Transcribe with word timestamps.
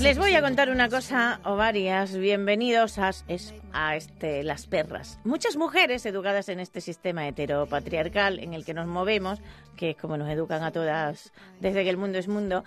Les 0.00 0.16
voy 0.18 0.34
a 0.34 0.40
contar 0.42 0.70
una 0.70 0.88
cosa 0.88 1.40
o 1.44 1.56
varias. 1.56 2.16
Bienvenidos 2.16 2.98
a, 2.98 3.10
es- 3.28 3.54
a 3.72 3.96
este 3.96 4.44
Las 4.44 4.66
Perras. 4.66 5.18
Muchas 5.24 5.56
mujeres 5.56 6.06
educadas 6.06 6.48
en 6.48 6.60
este 6.60 6.80
sistema 6.80 7.26
heteropatriarcal 7.26 8.38
en 8.38 8.54
el 8.54 8.64
que 8.64 8.74
nos 8.74 8.86
movemos, 8.86 9.40
que 9.76 9.90
es 9.90 9.96
como 9.96 10.16
nos 10.16 10.28
educan 10.30 10.62
a 10.62 10.70
todas 10.70 11.32
desde 11.60 11.82
que 11.82 11.90
el 11.90 11.96
mundo 11.96 12.18
es 12.18 12.28
mundo, 12.28 12.64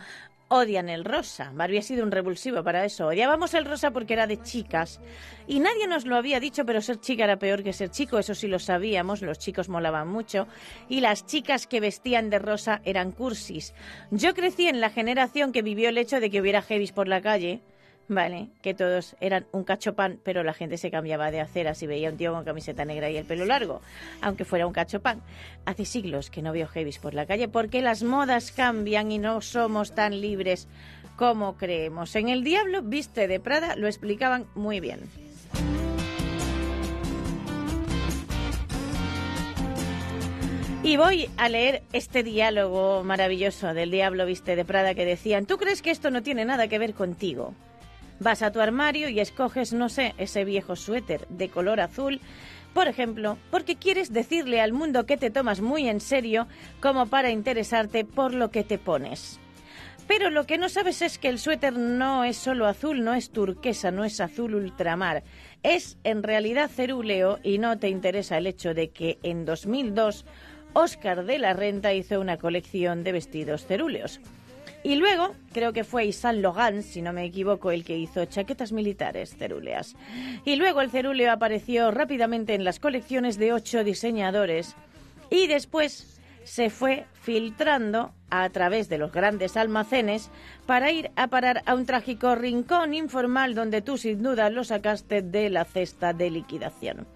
odian 0.48 0.90
el 0.90 1.06
rosa. 1.06 1.52
Barbie 1.54 1.80
ha 1.80 1.82
sido 1.82 2.04
un 2.04 2.12
revulsivo 2.12 2.64
para 2.64 2.86
eso. 2.86 3.08
Odiábamos 3.08 3.54
el 3.54 3.66
rosa 3.66 3.92
porque 3.92 4.14
era 4.14 4.28
de 4.28 4.42
chicas. 4.42 5.00
Y 5.48 5.60
nadie 5.60 5.88
nos 5.88 6.06
lo 6.06 6.16
había 6.16 6.40
dicho, 6.40 6.66
pero 6.66 6.82
ser 6.82 7.00
chica 7.00 7.24
era 7.24 7.38
peor 7.38 7.64
que 7.64 7.74
ser 7.74 7.90
chico. 7.90 8.20
Eso 8.20 8.36
sí 8.36 8.48
lo 8.48 8.60
sabíamos. 8.60 9.22
Los 9.22 9.40
chicos 9.40 9.70
molaban 9.70 10.08
mucho. 10.08 10.48
Y 10.90 11.02
las 11.02 11.26
chicas 11.26 11.68
que 11.68 11.80
vestían 11.80 12.30
de 12.30 12.40
rosa 12.40 12.82
eran 12.86 13.12
cursis. 13.12 13.74
Yo 14.12 14.34
crecí 14.34 14.68
en 14.68 14.82
la 14.82 14.90
generación 14.90 15.52
que 15.52 15.62
vivió 15.62 15.90
el 15.90 15.98
hecho 15.98 16.20
de 16.20 16.30
que 16.30 16.42
hubiera 16.42 16.62
heavies 16.62 16.92
por 16.92 17.08
la 17.08 17.22
calle. 17.22 17.62
Vale, 18.08 18.50
que 18.62 18.76
todos 18.76 19.16
eran 19.20 19.48
un 19.52 19.64
cachopán, 19.64 20.20
pero 20.24 20.44
la 20.44 20.54
gente 20.54 20.78
se 20.78 20.92
cambiaba 20.92 21.32
de 21.32 21.42
acera 21.42 21.74
si 21.74 21.88
veía 21.88 22.12
un 22.12 22.18
tío 22.18 22.34
con 22.34 22.46
camiseta 22.46 22.86
negra 22.86 23.10
y 23.10 23.18
el 23.18 23.26
pelo 23.26 23.46
largo, 23.46 23.82
aunque 24.22 24.46
fuera 24.46 24.68
un 24.68 24.74
cachopán. 24.74 25.22
Hace 25.66 25.86
siglos 25.86 26.30
que 26.30 26.44
no 26.44 26.54
veo 26.54 26.68
heavies 26.68 27.00
por 27.00 27.16
la 27.16 27.26
calle 27.26 27.48
porque 27.48 27.82
las 27.82 28.04
modas 28.04 28.52
cambian 28.52 29.12
y 29.12 29.18
no 29.18 29.42
somos 29.42 29.96
tan 29.96 30.22
libres 30.22 30.68
como 31.16 31.58
creemos. 31.58 32.16
En 32.16 32.30
El 32.30 32.44
Diablo 32.44 32.84
viste 32.84 33.28
de 33.28 33.40
Prada 33.40 33.76
lo 33.76 33.88
explicaban 33.88 34.46
muy 34.54 34.80
bien. 34.80 35.00
Y 40.84 40.98
voy 40.98 41.28
a 41.38 41.50
leer 41.50 41.82
este 41.94 42.22
diálogo 42.22 43.04
maravilloso 43.04 43.74
del 43.74 43.90
Diablo 43.90 44.28
Viste 44.28 44.56
de 44.56 44.64
Prada 44.66 44.94
que 44.94 45.04
decían, 45.04 45.48
¿tú 45.48 45.58
crees 45.58 45.82
que 45.82 45.90
esto 45.90 46.12
no 46.12 46.22
tiene 46.22 46.46
nada 46.46 46.68
que 46.68 46.78
ver 46.78 46.94
contigo? 46.94 47.56
Vas 48.20 48.42
a 48.42 48.52
tu 48.52 48.62
armario 48.62 49.10
y 49.10 49.20
escoges, 49.20 49.74
no 49.74 49.90
sé, 49.90 50.14
ese 50.18 50.46
viejo 50.46 50.76
suéter 50.76 51.28
de 51.28 51.50
color 51.50 51.82
azul, 51.82 52.22
por 52.74 52.88
ejemplo, 52.88 53.38
porque 53.52 53.76
quieres 53.76 54.12
decirle 54.14 54.62
al 54.62 54.74
mundo 54.74 55.06
que 55.06 55.18
te 55.18 55.30
tomas 55.30 55.62
muy 55.62 55.88
en 55.88 56.00
serio 56.00 56.48
como 56.82 57.08
para 57.08 57.30
interesarte 57.30 58.06
por 58.06 58.34
lo 58.34 58.52
que 58.52 58.64
te 58.64 58.78
pones. 58.78 59.40
Pero 60.08 60.30
lo 60.30 60.46
que 60.46 60.58
no 60.58 60.70
sabes 60.70 61.02
es 61.02 61.18
que 61.18 61.30
el 61.30 61.40
suéter 61.40 61.74
no 61.74 62.24
es 62.24 62.38
solo 62.38 62.68
azul, 62.68 63.04
no 63.04 63.14
es 63.16 63.32
turquesa, 63.32 63.92
no 63.92 64.04
es 64.04 64.22
azul 64.22 64.54
ultramar. 64.54 65.24
Es 65.64 65.98
en 66.04 66.22
realidad 66.22 66.70
cerúleo 66.70 67.40
y 67.44 67.58
no 67.58 67.80
te 67.80 67.90
interesa 67.90 68.38
el 68.38 68.46
hecho 68.46 68.74
de 68.74 68.92
que 68.92 69.18
en 69.24 69.46
2002 69.46 70.26
Oscar 70.74 71.26
de 71.26 71.40
la 71.40 71.54
Renta 71.54 71.94
hizo 71.94 72.20
una 72.20 72.38
colección 72.38 73.04
de 73.04 73.14
vestidos 73.14 73.66
cerúleos. 73.66 74.20
Y 74.86 74.98
luego, 74.98 75.34
creo 75.52 75.74
que 75.74 75.84
fue 75.84 76.06
Yves 76.06 76.36
Logan, 76.36 76.84
si 76.84 77.02
no 77.02 77.12
me 77.12 77.26
equivoco, 77.26 77.72
el 77.72 77.84
que 77.84 77.98
hizo 77.98 78.24
chaquetas 78.26 78.72
militares 78.72 79.36
cerúleas. 79.36 79.96
Y 80.46 80.58
luego 80.58 80.80
el 80.80 80.92
cerúleo 80.92 81.32
apareció 81.32 81.90
rápidamente 81.90 82.54
en 82.54 82.64
las 82.64 82.80
colecciones 82.80 83.40
de 83.40 83.52
ocho 83.52 83.84
diseñadores. 83.84 84.76
Y 85.32 85.48
después 85.48 86.22
se 86.44 86.70
fue 86.70 87.08
filtrando 87.14 88.14
a 88.30 88.48
través 88.52 88.88
de 88.88 89.00
los 89.00 89.12
grandes 89.12 89.58
almacenes 89.58 90.30
para 90.68 90.92
ir 90.92 91.10
a 91.16 91.30
parar 91.30 91.64
a 91.66 91.74
un 91.74 91.88
trágico 91.88 92.36
rincón 92.36 92.94
informal 92.94 93.56
donde 93.56 93.82
tú 93.82 93.98
sin 93.98 94.22
duda 94.22 94.52
lo 94.52 94.64
sacaste 94.64 95.24
de 95.24 95.50
la 95.50 95.66
cesta 95.66 96.14
de 96.14 96.30
liquidación. 96.30 97.08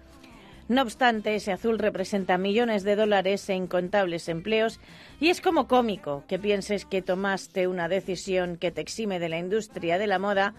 No 0.70 0.82
obstante, 0.82 1.34
ese 1.34 1.50
azul 1.50 1.80
representa 1.80 2.38
millones 2.38 2.84
de 2.84 2.94
dólares 2.94 3.48
e 3.48 3.54
incontables 3.54 4.28
empleos 4.28 4.78
y 5.18 5.30
es 5.30 5.40
como 5.40 5.66
cómico 5.66 6.22
que 6.28 6.38
pienses 6.38 6.84
que 6.84 7.02
tomaste 7.02 7.66
una 7.66 7.88
decisión 7.88 8.56
que 8.56 8.70
te 8.70 8.80
exime 8.80 9.18
de 9.18 9.28
la 9.28 9.38
industria 9.38 9.98
de 9.98 10.06
la 10.06 10.20
moda 10.20 10.54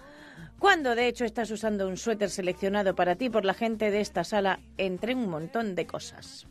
cuando 0.59 0.95
de 0.95 1.07
hecho 1.07 1.23
estás 1.23 1.49
usando 1.49 1.87
un 1.87 1.95
suéter 1.95 2.29
seleccionado 2.29 2.93
para 2.93 3.15
ti 3.15 3.29
por 3.29 3.45
la 3.45 3.53
gente 3.53 3.89
de 3.89 4.01
esta 4.01 4.25
sala 4.25 4.59
entre 4.77 5.15
un 5.15 5.29
montón 5.29 5.75
de 5.75 5.87
cosas. 5.87 6.45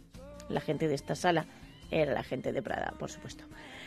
La 0.48 0.62
gente 0.62 0.88
de 0.88 0.94
esta 0.94 1.14
sala 1.14 1.44
era 1.90 2.14
la 2.14 2.22
gente 2.22 2.54
de 2.54 2.62
Prada, 2.62 2.94
por 2.98 3.10
supuesto. 3.10 3.44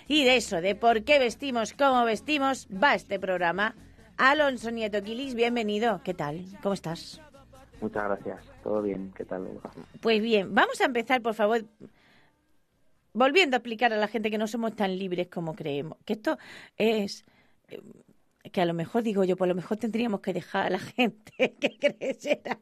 Y 0.08 0.24
de 0.24 0.36
eso, 0.36 0.62
de 0.62 0.76
por 0.76 1.04
qué 1.04 1.18
vestimos 1.18 1.74
como 1.74 2.06
vestimos, 2.06 2.68
va 2.68 2.94
este 2.94 3.20
programa. 3.20 3.74
Alonso 4.18 4.70
Nieto 4.70 5.02
Quilis, 5.02 5.34
bienvenido. 5.34 6.02
¿Qué 6.04 6.14
tal? 6.14 6.46
¿Cómo 6.62 6.76
estás? 6.76 7.20
Muchas 7.82 8.04
gracias. 8.04 8.53
Todo 8.64 8.82
bien. 8.82 9.12
¿Qué 9.16 9.26
tal? 9.26 9.48
Pues 10.02 10.22
bien, 10.22 10.56
vamos 10.56 10.80
a 10.80 10.86
empezar, 10.86 11.22
por 11.22 11.34
favor, 11.34 11.66
volviendo 13.12 13.56
a 13.56 13.60
explicar 13.60 13.92
a 13.92 13.98
la 13.98 14.08
gente 14.08 14.32
que 14.32 14.38
no 14.38 14.48
somos 14.48 14.76
tan 14.76 14.98
libres 14.98 15.28
como 15.28 15.54
creemos. 15.54 15.98
Que 16.06 16.14
esto 16.14 16.38
es 16.78 17.26
eh, 17.68 17.82
que 18.52 18.62
a 18.62 18.66
lo 18.66 18.74
mejor 18.74 19.04
digo 19.04 19.26
yo, 19.26 19.36
pues 19.36 19.48
a 19.48 19.54
lo 19.54 19.56
mejor 19.56 19.78
tendríamos 19.78 20.22
que 20.22 20.32
dejar 20.32 20.68
a 20.68 20.70
la 20.70 20.80
gente 20.80 21.56
que 21.60 21.78
creyera, 21.78 22.58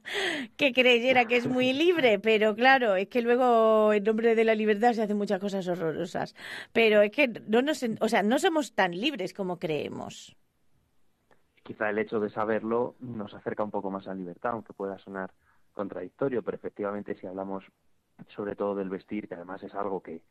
que 0.58 0.74
creyera 0.74 1.26
que 1.26 1.38
es 1.38 1.48
muy 1.48 1.72
libre, 1.72 2.18
pero 2.18 2.56
claro, 2.56 2.96
es 2.96 3.08
que 3.08 3.22
luego 3.22 3.94
en 3.94 4.04
nombre 4.04 4.34
de 4.34 4.44
la 4.44 4.56
libertad 4.56 4.94
se 4.94 5.04
hacen 5.04 5.18
muchas 5.18 5.40
cosas 5.40 5.68
horrorosas. 5.68 6.36
Pero 6.74 7.02
es 7.02 7.12
que 7.12 7.28
no 7.48 7.62
nos, 7.62 7.84
o 8.00 8.10
sea, 8.10 8.24
no 8.24 8.40
somos 8.40 8.74
tan 8.74 9.00
libres 9.00 9.34
como 9.34 9.60
creemos. 9.60 10.36
Quizá 11.62 11.92
el 11.92 12.00
hecho 12.00 12.20
de 12.20 12.32
saberlo 12.32 12.96
nos 13.00 13.36
acerca 13.36 13.64
un 13.64 13.70
poco 13.70 13.92
más 13.92 14.08
a 14.08 14.10
la 14.10 14.16
libertad, 14.16 14.54
aunque 14.54 14.74
pueda 14.74 14.98
sonar 14.98 15.32
contradictorio, 15.74 16.42
pero 16.44 16.56
efectivamente 16.56 17.16
si 17.16 17.28
hablamos 17.28 17.64
sobre 18.36 18.56
todo 18.56 18.76
del 18.76 18.90
vestir, 18.90 19.28
que 19.28 19.36
además 19.36 19.64
es 19.64 19.74
algo 19.74 20.02
que 20.02 20.22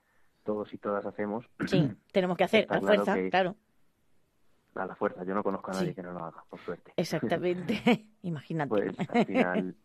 todos 0.45 0.73
y 0.73 0.79
todas 0.79 1.05
hacemos, 1.07 1.45
Sí, 1.67 1.91
tenemos 2.13 2.37
que 2.37 2.45
hacer 2.45 2.65
a 2.71 2.79
claro 2.81 3.05
fuerza, 3.05 3.31
claro. 3.31 3.57
a 4.75 4.87
la 4.87 4.95
fuerza. 4.95 5.25
Yo 5.25 5.35
no 5.35 5.43
conozco 5.43 5.71
a 5.71 5.75
nadie 5.75 5.89
Sí. 5.89 5.95
que 5.95 6.03
no 6.03 6.13
lo 6.13 6.25
haga, 6.25 6.45
por 6.49 6.61
suerte. 6.61 6.93
Exactamente. 6.97 7.75
Imagínate. 8.23 8.69
pues 8.69 8.97
al 9.11 9.27
final 9.27 9.77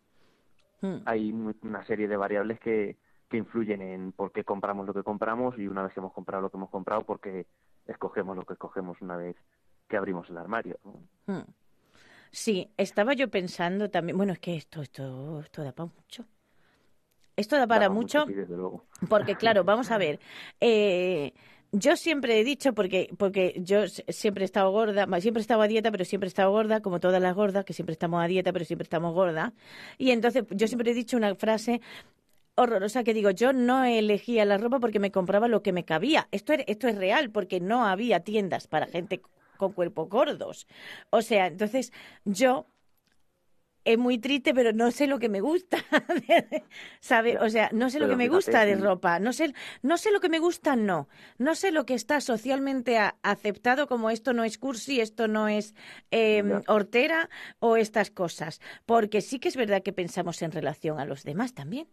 Mm. 0.81 0.97
hay 1.05 1.31
una 1.31 1.83
serie 1.85 2.05
de 2.07 2.17
variables 2.17 2.59
que, 2.59 2.97
que 3.29 3.37
influyen 3.37 3.81
en 3.81 4.11
por 4.11 4.33
qué 4.33 4.43
compramos 4.43 4.85
lo 4.85 4.93
que 4.93 5.03
compramos 5.03 5.57
y 5.57 5.67
una 5.67 5.81
vez 5.83 5.93
que 5.93 6.01
hemos 6.01 6.11
comprado 6.11 6.41
lo 6.43 6.49
que 6.49 6.57
hemos 6.57 6.69
comprado, 6.69 7.01
por 7.05 7.21
qué 7.21 7.47
escogemos 7.87 8.35
lo 8.35 8.43
que 8.43 8.53
escogemos 8.53 9.01
una 9.01 9.15
vez 9.15 9.37
que 9.87 9.95
abrimos 9.95 10.29
el 10.29 10.37
armario. 10.37 10.77
¿no? 10.83 10.93
Hmm. 11.33 11.43
Sí, 12.35 12.69
estaba 12.75 13.13
yo 13.13 13.29
pensando 13.29 13.89
también, 13.89 14.17
bueno, 14.17 14.33
es 14.33 14.39
que 14.39 14.57
esto, 14.57 14.81
esto, 14.81 15.39
esto 15.39 15.63
da 15.63 15.71
para 15.71 15.89
mucho. 15.95 16.25
Esto 17.37 17.55
da 17.55 17.65
para 17.65 17.87
mucho, 17.89 18.25
desde 18.25 18.45
luego. 18.57 18.83
porque 19.07 19.35
claro, 19.37 19.63
vamos 19.63 19.89
a 19.89 19.97
ver, 19.97 20.19
eh, 20.59 21.31
yo 21.71 21.95
siempre 21.95 22.37
he 22.37 22.43
dicho, 22.43 22.73
porque, 22.73 23.09
porque 23.17 23.55
yo 23.63 23.87
siempre 23.87 24.43
he 24.43 24.45
estado 24.51 24.69
gorda, 24.71 25.07
siempre 25.21 25.39
he 25.39 25.47
estado 25.47 25.61
a 25.61 25.67
dieta, 25.69 25.91
pero 25.91 26.03
siempre 26.03 26.27
he 26.27 26.33
estado 26.35 26.51
gorda, 26.51 26.81
como 26.81 26.99
todas 26.99 27.21
las 27.21 27.33
gordas, 27.35 27.63
que 27.63 27.71
siempre 27.71 27.93
estamos 27.93 28.21
a 28.21 28.27
dieta, 28.27 28.51
pero 28.51 28.65
siempre 28.65 28.83
estamos 28.83 29.13
gordas. 29.13 29.53
Y 29.97 30.11
entonces 30.11 30.43
yo 30.49 30.67
siempre 30.67 30.91
he 30.91 30.93
dicho 30.93 31.15
una 31.15 31.35
frase 31.35 31.79
horrorosa 32.55 33.05
que 33.05 33.13
digo, 33.13 33.31
yo 33.31 33.53
no 33.53 33.85
elegía 33.85 34.43
la 34.43 34.57
ropa 34.57 34.81
porque 34.81 34.99
me 34.99 35.11
compraba 35.11 35.47
lo 35.47 35.61
que 35.63 35.71
me 35.71 35.85
cabía. 35.85 36.27
Esto, 36.31 36.51
es- 36.51 36.65
esto 36.67 36.89
es 36.89 36.97
real, 36.97 37.29
porque 37.31 37.61
no 37.61 37.85
había 37.85 38.19
tiendas 38.21 38.67
para 38.67 38.87
gente 38.87 39.21
con 39.55 39.73
cuerpos 39.73 40.09
gordos. 40.09 40.67
O 41.09 41.21
sea, 41.21 41.47
entonces 41.47 41.91
yo 42.25 42.67
es 43.83 43.99
muy 43.99 44.17
triste, 44.17 44.51
pero 44.55 44.73
no 44.73 44.89
sé 44.89 45.05
lo 45.05 45.19
que 45.19 45.29
me 45.29 45.41
gusta, 45.41 45.77
¿sabe? 47.01 47.37
O 47.37 47.49
sea, 47.49 47.69
no 47.71 47.91
sé 47.91 47.99
lo 47.99 48.07
que 48.07 48.15
me 48.15 48.23
fíjate, 48.23 48.29
gusta 48.29 48.65
de 48.65 48.75
ropa, 48.75 49.19
no 49.19 49.31
sé, 49.31 49.53
no 49.83 49.97
sé 49.97 50.11
lo 50.11 50.19
que 50.19 50.29
me 50.29 50.39
gusta, 50.39 50.75
no, 50.75 51.07
no 51.37 51.53
sé 51.53 51.71
lo 51.71 51.85
que 51.85 51.93
está 51.93 52.19
socialmente 52.19 52.97
a- 52.97 53.15
aceptado 53.21 53.87
como 53.87 54.09
esto 54.09 54.33
no 54.33 54.43
es 54.43 54.57
cursi, 54.57 55.01
esto 55.01 55.27
no 55.27 55.47
es 55.47 55.75
eh, 56.09 56.43
hortera 56.67 57.29
o 57.59 57.77
estas 57.77 58.09
cosas, 58.09 58.59
porque 58.87 59.21
sí 59.21 59.37
que 59.39 59.49
es 59.49 59.55
verdad 59.55 59.83
que 59.83 59.93
pensamos 59.93 60.41
en 60.41 60.51
relación 60.51 60.99
a 60.99 61.05
los 61.05 61.23
demás 61.23 61.53
también. 61.53 61.87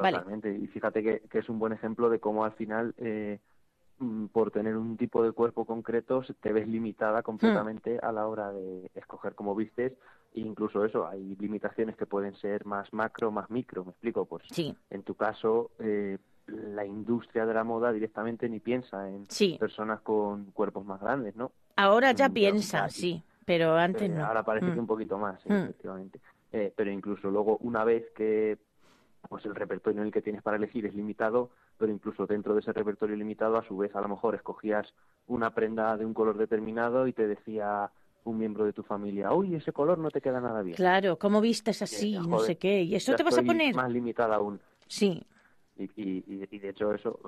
Vale. 0.00 0.18
Totalmente. 0.18 0.56
Y 0.56 0.66
fíjate 0.66 1.02
que, 1.02 1.20
que 1.28 1.38
es 1.40 1.48
un 1.48 1.58
buen 1.58 1.72
ejemplo 1.72 2.08
de 2.08 2.20
cómo 2.20 2.44
al 2.44 2.52
final 2.52 2.94
eh, 2.98 3.38
por 4.32 4.50
tener 4.50 4.76
un 4.76 4.96
tipo 4.96 5.22
de 5.22 5.32
cuerpo 5.32 5.64
concreto 5.64 6.22
te 6.40 6.52
ves 6.52 6.66
limitada 6.66 7.22
completamente 7.22 7.98
a 8.02 8.12
la 8.12 8.26
hora 8.26 8.50
de 8.52 8.90
escoger 8.94 9.34
cómo 9.34 9.54
vistes 9.54 9.92
e 10.34 10.40
incluso 10.40 10.84
eso 10.84 11.06
hay 11.06 11.36
limitaciones 11.36 11.96
que 11.96 12.06
pueden 12.06 12.34
ser 12.34 12.64
más 12.64 12.92
macro 12.92 13.30
más 13.30 13.50
micro 13.50 13.84
me 13.84 13.90
explico 13.90 14.24
pues 14.24 14.44
Sí, 14.50 14.74
en 14.90 15.02
tu 15.02 15.14
caso 15.14 15.70
eh, 15.78 16.18
la 16.46 16.84
industria 16.86 17.44
de 17.46 17.54
la 17.54 17.62
moda 17.64 17.92
directamente 17.92 18.48
ni 18.48 18.58
piensa 18.60 19.08
en 19.08 19.26
sí. 19.30 19.56
personas 19.60 20.00
con 20.00 20.46
cuerpos 20.52 20.84
más 20.84 21.00
grandes 21.00 21.36
no 21.36 21.52
Ahora 21.76 22.12
ya 22.12 22.28
Mm, 22.28 22.32
piensa, 22.34 22.88
sí, 22.90 23.22
pero 23.46 23.74
antes 23.76 24.02
Eh, 24.02 24.08
no. 24.08 24.26
Ahora 24.26 24.42
parece 24.42 24.66
Mm. 24.70 24.74
que 24.74 24.80
un 24.80 24.86
poquito 24.86 25.16
más, 25.18 25.40
sí, 25.40 25.48
Mm. 25.48 25.54
efectivamente. 25.64 26.20
Eh, 26.52 26.72
pero 26.76 26.90
incluso 26.90 27.30
luego, 27.30 27.56
una 27.58 27.84
vez 27.84 28.04
que 28.14 28.58
pues 29.28 29.44
el 29.46 29.54
repertorio 29.54 30.00
en 30.02 30.06
el 30.08 30.12
que 30.12 30.20
tienes 30.20 30.42
para 30.42 30.56
elegir 30.58 30.84
es 30.86 30.94
limitado, 30.94 31.50
pero 31.80 31.90
incluso 31.90 32.26
dentro 32.26 32.52
de 32.54 32.60
ese 32.60 32.74
repertorio 32.74 33.16
limitado, 33.16 33.56
a 33.56 33.64
su 33.64 33.74
vez, 33.78 33.96
a 33.96 34.02
lo 34.02 34.08
mejor 34.08 34.34
escogías 34.34 34.86
una 35.26 35.54
prenda 35.54 35.96
de 35.96 36.04
un 36.04 36.12
color 36.12 36.36
determinado 36.36 37.06
y 37.06 37.14
te 37.14 37.26
decía 37.26 37.90
un 38.24 38.36
miembro 38.36 38.66
de 38.66 38.74
tu 38.74 38.82
familia, 38.82 39.32
uy, 39.32 39.54
ese 39.54 39.72
color 39.72 39.96
no 39.98 40.10
te 40.10 40.20
queda 40.20 40.42
nada 40.42 40.60
bien. 40.60 40.76
Claro, 40.76 41.18
¿cómo 41.18 41.40
vistes 41.40 41.80
así? 41.80 42.18
No 42.28 42.38
sé 42.40 42.58
qué. 42.58 42.82
¿Y 42.82 42.94
eso 42.96 43.16
te 43.16 43.22
vas 43.22 43.38
a 43.38 43.42
poner? 43.42 43.74
Más 43.74 43.90
limitada 43.90 44.36
aún. 44.36 44.60
Sí, 44.86 45.22
Y, 45.76 45.84
y, 45.96 46.46
y- 46.50 46.58
de 46.58 46.68
hecho 46.68 46.92
eso, 46.92 47.18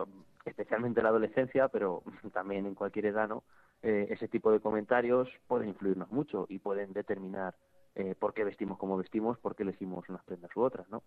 especialmente 0.44 1.00
en 1.00 1.04
la 1.04 1.08
adolescencia, 1.10 1.68
pero 1.68 2.02
también 2.34 2.66
en 2.66 2.74
cualquier 2.74 3.06
edad, 3.06 3.26
¿no? 3.26 3.44
Eh, 3.82 4.08
ese 4.10 4.28
tipo 4.28 4.52
de 4.52 4.60
comentarios 4.60 5.30
pueden 5.46 5.70
influirnos 5.70 6.10
mucho 6.10 6.44
y 6.50 6.58
pueden 6.58 6.92
determinar 6.92 7.54
eh, 7.94 8.14
por 8.14 8.34
qué 8.34 8.44
vestimos 8.44 8.76
como 8.78 8.98
vestimos, 8.98 9.38
por 9.38 9.56
qué 9.56 9.62
elegimos 9.62 10.06
unas 10.10 10.22
prendas 10.24 10.54
u 10.54 10.60
otras, 10.60 10.86
¿no? 10.90 11.02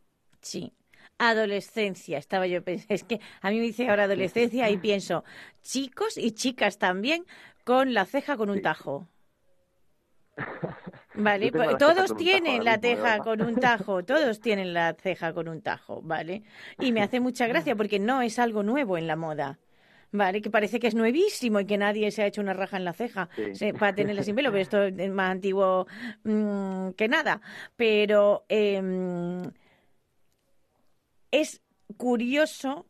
Sí. 0.46 0.74
Adolescencia, 1.18 2.18
estaba 2.18 2.46
yo 2.46 2.62
pensando. 2.62 2.94
Es 2.94 3.04
que 3.06 3.22
a 3.42 3.50
mí 3.50 3.58
me 3.58 3.64
dice 3.64 3.90
ahora 3.90 4.04
adolescencia 4.04 4.70
y 4.70 4.78
pienso, 4.78 5.24
chicos 5.62 6.18
y 6.18 6.32
chicas 6.32 6.78
también 6.78 7.26
con 7.64 7.94
la 7.94 8.06
ceja 8.06 8.36
con 8.36 8.50
un 8.50 8.62
tajo. 8.62 9.08
Vale, 11.14 11.52
pues 11.52 11.78
todos 11.78 12.16
tienen 12.18 12.66
la 12.66 12.78
ceja 12.78 13.20
con 13.20 13.42
un 13.42 13.56
tajo, 13.56 14.04
todos 14.04 14.42
tienen 14.42 14.74
la 14.74 14.94
ceja 14.94 15.34
con 15.34 15.48
un 15.48 15.62
tajo, 15.62 16.02
¿vale? 16.02 16.44
Y 16.80 16.92
me 16.92 17.02
hace 17.02 17.22
mucha 17.22 17.48
gracia 17.48 17.76
porque 17.78 18.00
no 18.00 18.22
es 18.22 18.38
algo 18.38 18.64
nuevo 18.64 18.98
en 18.98 19.08
la 19.08 19.16
moda. 19.16 19.60
Vale, 20.12 20.42
que 20.42 20.50
parece 20.50 20.80
que 20.80 20.88
es 20.88 20.96
nuevísimo 20.96 21.60
y 21.62 21.66
que 21.66 21.78
nadie 21.78 22.12
se 22.12 22.24
ha 22.24 22.28
hecho 22.28 22.42
una 22.42 22.54
raja 22.54 22.78
en 22.78 22.86
la 22.86 22.94
ceja 22.94 23.30
Sí. 23.54 23.74
para 23.74 23.96
tenerla 23.96 24.24
sin 24.24 24.36
pelo, 24.36 24.52
pero 24.52 24.62
esto 24.62 24.84
es 24.84 25.12
más 25.12 25.32
antiguo 25.32 25.88
mm, 26.24 26.90
que 26.92 27.08
nada. 27.08 27.42
Pero 27.76 28.46
em, 28.50 29.42
es 31.32 31.62
curioso 31.98 32.88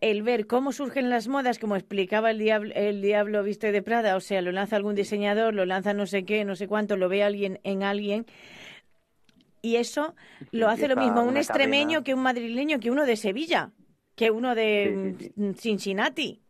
el 0.00 0.22
ver 0.22 0.46
cómo 0.46 0.72
surgen 0.72 1.10
las 1.10 1.26
modas, 1.26 1.58
como 1.58 1.74
explicaba 1.74 2.30
el 2.30 2.38
diablo, 2.38 2.72
el 2.74 3.02
diablo 3.02 3.42
viste 3.42 3.72
de 3.72 3.82
Prada, 3.82 4.16
o 4.16 4.20
sea, 4.20 4.42
lo 4.42 4.52
lanza 4.52 4.76
algún 4.76 4.94
diseñador, 4.94 5.54
lo 5.54 5.66
lanza 5.66 5.92
no 5.92 6.06
sé 6.06 6.24
qué, 6.24 6.44
no 6.44 6.54
sé 6.54 6.68
cuánto, 6.68 6.96
lo 6.96 7.08
ve 7.08 7.24
alguien 7.24 7.60
en 7.64 7.82
alguien. 7.82 8.26
Y 9.60 9.76
eso 9.76 10.14
lo 10.52 10.68
hace 10.68 10.86
lo 10.86 10.94
mismo 10.94 11.22
un 11.22 11.36
extremeño 11.36 12.04
que 12.04 12.14
un 12.14 12.22
madrileño, 12.22 12.78
que 12.78 12.92
uno 12.92 13.04
de 13.04 13.16
Sevilla, 13.16 13.72
que 14.14 14.30
uno 14.30 14.54
de 14.54 15.16
Sí, 15.18 15.32
sí, 15.34 15.54
Cincinnati. 15.56 16.40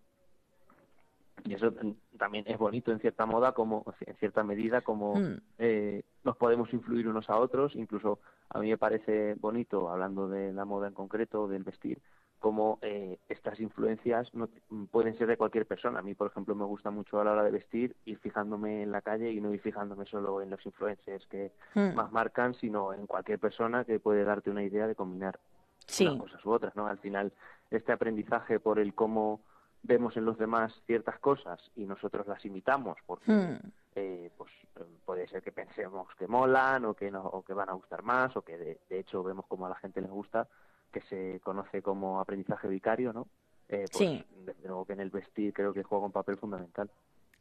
Y 1.44 1.54
eso 1.54 1.72
también 2.18 2.44
es 2.48 2.58
bonito 2.58 2.92
en 2.92 3.00
cierta 3.00 3.24
moda, 3.26 3.52
como 3.52 3.84
en 4.00 4.14
cierta 4.16 4.42
medida, 4.44 4.82
como 4.82 5.14
Mm. 5.14 5.36
eh, 5.58 6.02
nos 6.24 6.36
podemos 6.36 6.72
influir 6.72 7.08
unos 7.08 7.30
a 7.30 7.38
otros. 7.38 7.74
Incluso 7.76 8.18
a 8.50 8.58
mí 8.58 8.68
me 8.68 8.78
parece 8.78 9.34
bonito, 9.34 9.88
hablando 9.90 10.28
de 10.28 10.52
la 10.52 10.64
moda 10.64 10.88
en 10.88 10.94
concreto, 10.94 11.48
del 11.48 11.64
vestir, 11.64 12.00
como 12.38 12.78
eh, 12.82 13.18
estas 13.28 13.58
influencias 13.58 14.32
no, 14.34 14.48
pueden 14.90 15.16
ser 15.18 15.26
de 15.26 15.36
cualquier 15.36 15.66
persona. 15.66 15.98
A 15.98 16.02
mí, 16.02 16.14
por 16.14 16.28
ejemplo, 16.30 16.54
me 16.54 16.64
gusta 16.64 16.90
mucho 16.90 17.20
a 17.20 17.24
la 17.24 17.32
hora 17.32 17.42
de 17.42 17.50
vestir 17.50 17.96
ir 18.04 18.18
fijándome 18.18 18.82
en 18.82 18.92
la 18.92 19.00
calle 19.02 19.32
y 19.32 19.40
no 19.40 19.52
ir 19.52 19.60
fijándome 19.60 20.04
solo 20.06 20.40
en 20.42 20.50
los 20.50 20.64
influencers 20.66 21.26
que 21.26 21.52
Mm. 21.74 21.94
más 21.94 22.12
marcan, 22.12 22.54
sino 22.54 22.92
en 22.92 23.06
cualquier 23.06 23.38
persona 23.38 23.84
que 23.84 23.98
puede 23.98 24.24
darte 24.24 24.50
una 24.50 24.62
idea 24.62 24.86
de 24.86 24.94
combinar 24.94 25.38
Sí, 25.86 26.06
unas 26.06 26.20
cosas 26.20 26.44
u 26.44 26.50
otras, 26.50 26.76
¿no? 26.76 26.86
Al 26.86 26.98
final, 26.98 27.32
este 27.70 27.92
aprendizaje 27.92 28.60
por 28.60 28.78
el 28.78 28.94
cómo 28.94 29.40
vemos 29.88 30.16
en 30.16 30.24
los 30.26 30.38
demás 30.38 30.72
ciertas 30.86 31.18
cosas 31.18 31.58
y 31.74 31.84
nosotros 31.86 32.26
las 32.28 32.44
imitamos, 32.44 32.98
porque 33.06 33.32
Mm. 33.32 33.58
eh, 33.96 34.30
pues 34.36 34.50
eh, 34.76 34.84
puede 35.04 35.26
ser 35.26 35.42
que 35.42 35.50
pensemos 35.50 36.06
que 36.16 36.28
molan 36.28 36.84
o 36.84 36.94
que 36.94 37.10
no, 37.10 37.24
o 37.24 37.42
que 37.42 37.54
van 37.54 37.70
a 37.70 37.72
gustar 37.72 38.02
más 38.02 38.36
o 38.36 38.42
que 38.42 38.56
de, 38.56 38.80
de 38.88 38.98
hecho 39.00 39.24
vemos 39.24 39.46
como 39.46 39.66
a 39.66 39.70
la 39.70 39.74
gente 39.76 40.00
les 40.00 40.10
gusta, 40.10 40.46
que 40.92 41.00
se 41.02 41.40
conoce 41.40 41.82
como 41.82 42.20
aprendizaje 42.20 42.68
vicario, 42.68 43.12
¿no? 43.12 43.26
Eh, 43.68 43.86
pues, 43.90 43.96
Sí. 43.98 44.24
Desde 44.44 44.68
luego 44.68 44.84
que 44.84 44.92
en 44.92 45.00
el 45.00 45.10
vestir 45.10 45.52
creo 45.52 45.72
que 45.72 45.82
juega 45.82 46.06
un 46.06 46.12
papel 46.12 46.36
fundamental. 46.36 46.90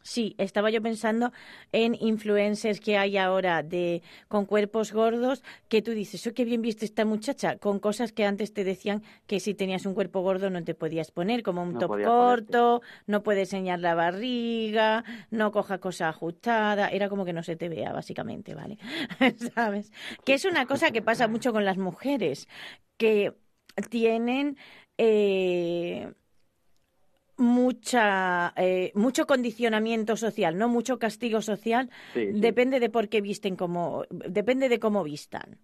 Sí, 0.08 0.36
estaba 0.38 0.70
yo 0.70 0.82
pensando 0.82 1.34
en 1.74 1.94
influencers 2.00 2.80
que 2.80 2.98
hay 2.98 3.18
ahora 3.18 3.62
de 3.62 4.02
con 4.30 4.46
cuerpos 4.46 4.94
gordos 4.94 5.44
que 5.68 5.82
tú 5.82 5.92
dices, 5.92 6.26
oh, 6.28 6.34
qué 6.34 6.46
bien 6.46 6.62
viste 6.62 6.86
esta 6.86 7.04
muchacha, 7.04 7.58
con 7.58 7.80
cosas 7.80 8.14
que 8.14 8.24
antes 8.24 8.54
te 8.54 8.64
decían 8.64 9.04
que 9.28 9.42
si 9.42 9.54
tenías 9.54 9.86
un 9.86 9.94
cuerpo 9.94 10.22
gordo 10.22 10.50
no 10.50 10.64
te 10.64 10.76
podías 10.76 11.12
poner, 11.12 11.44
como 11.44 11.62
un 11.62 11.74
No 11.74 11.80
top 11.80 12.02
corto, 12.02 12.82
no 13.06 13.22
puedes 13.22 13.50
enseñar 13.54 13.80
la 13.82 13.96
barriga, 13.96 15.04
no 15.30 15.52
coja 15.52 15.80
cosa 15.80 16.08
ajustada, 16.08 16.88
era 16.88 17.10
como 17.10 17.26
que 17.26 17.34
no 17.34 17.44
se 17.44 17.58
te 17.58 17.68
vea, 17.68 17.92
básicamente, 17.92 18.56
¿vale? 18.56 18.78
¿Sabes? 19.56 19.92
Que 20.24 20.36
es 20.36 20.46
una 20.46 20.68
cosa 20.68 20.92
que 20.92 21.02
pasa 21.02 21.28
mucho 21.28 21.52
con 21.52 21.66
las 21.66 21.78
mujeres, 21.78 22.48
que 22.98 23.34
tienen... 23.90 24.58
eh, 24.98 26.14
mucha 27.38 28.54
eh, 28.56 28.92
mucho 28.96 29.26
condicionamiento 29.26 30.16
social, 30.18 30.58
no 30.58 30.68
mucho 30.70 31.00
castigo 31.00 31.42
social, 31.42 31.90
Sí, 32.14 32.32
sí. 32.34 32.40
depende 32.40 32.80
de 32.80 32.90
por 32.90 33.10
qué 33.10 33.22
visten 33.22 33.56
como 33.56 34.04
depende 34.10 34.70
de 34.70 34.80
cómo 34.80 35.04
vistan. 35.04 35.58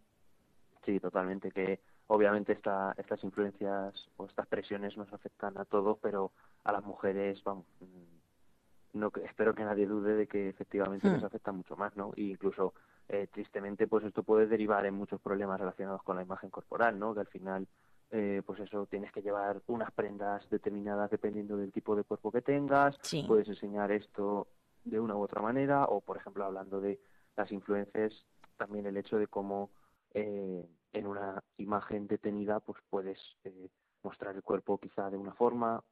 Sí, 0.85 0.99
totalmente, 0.99 1.51
que 1.51 1.79
obviamente 2.07 2.53
esta, 2.53 2.93
estas 2.97 3.23
influencias 3.23 4.09
o 4.17 4.25
estas 4.25 4.47
presiones 4.47 4.97
nos 4.97 5.11
afectan 5.13 5.57
a 5.57 5.65
todos, 5.65 5.97
pero 6.01 6.31
a 6.63 6.71
las 6.71 6.83
mujeres, 6.83 7.41
vamos, 7.43 7.65
mm, 7.79 8.99
no 8.99 9.11
espero 9.25 9.55
que 9.55 9.63
nadie 9.63 9.87
dude 9.87 10.15
de 10.15 10.27
que 10.27 10.49
efectivamente 10.49 11.07
Hmm. 11.09 11.13
les 11.13 11.23
afecta 11.23 11.51
mucho 11.51 11.75
más, 11.75 11.95
¿no? 11.95 12.11
Y 12.15 12.31
incluso 12.31 12.73
eh, 13.09 13.27
tristemente, 13.31 13.85
pues 13.87 14.05
esto 14.05 14.23
puede 14.23 14.47
derivar 14.47 14.85
en 14.85 14.93
muchos 14.93 15.19
problemas 15.19 15.59
relacionados 15.59 16.01
con 16.03 16.15
la 16.15 16.21
imagen 16.23 16.49
corporal, 16.49 16.97
¿no? 16.97 17.13
Que 17.13 17.19
al 17.19 17.27
final, 17.27 17.67
eh, 18.15 18.43
pues 18.45 18.59
eso, 18.59 18.85
tienes 18.85 19.11
que 19.11 19.23
llevar 19.23 19.61
unas 19.65 19.91
prendas 19.91 20.47
determinadas 20.49 21.09
dependiendo 21.09 21.57
del 21.57 21.71
tipo 21.71 21.95
de 21.95 22.03
cuerpo 22.03 22.31
que 22.31 22.43
tengas, 22.43 22.95
Sí. 23.01 23.23
puedes 23.27 23.47
enseñar 23.47 23.91
esto 23.91 24.47
de 24.85 24.99
una 24.99 25.15
u 25.15 25.21
otra 25.23 25.41
manera, 25.41 25.85
o 25.85 25.99
por 25.99 26.17
ejemplo, 26.17 26.45
hablando 26.45 26.79
de 26.79 26.99
las 27.35 27.51
influencias, 27.51 28.13
también 28.55 28.85
el 28.85 28.97
hecho 28.97 29.17
de 29.17 29.25
cómo 29.27 29.71
eh, 30.13 30.63
en 30.93 31.07
una 31.07 31.43
imagen 31.57 32.05
detenida 32.05 32.59
pues 32.59 32.77
puedes 32.91 33.17
eh, 33.45 33.69
mostrar 34.03 34.35
el 34.35 34.43
cuerpo 34.43 34.77
quizá 34.77 35.09
de 35.09 35.17
una 35.17 35.33
forma 35.33 35.83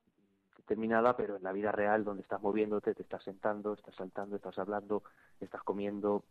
determinada, 0.58 1.18
pero 1.18 1.38
en 1.38 1.44
la 1.44 1.52
vida 1.54 1.72
real 1.72 2.04
donde 2.04 2.22
estás 2.22 2.40
moviéndote, 2.40 2.94
te 2.94 3.02
estás 3.02 3.24
sentando, 3.24 3.74
estás 3.74 3.96
saltando, 3.96 4.36
estás 4.36 4.60
hablando, 4.60 5.02
estás 5.40 5.64
comiendo, 5.64 6.24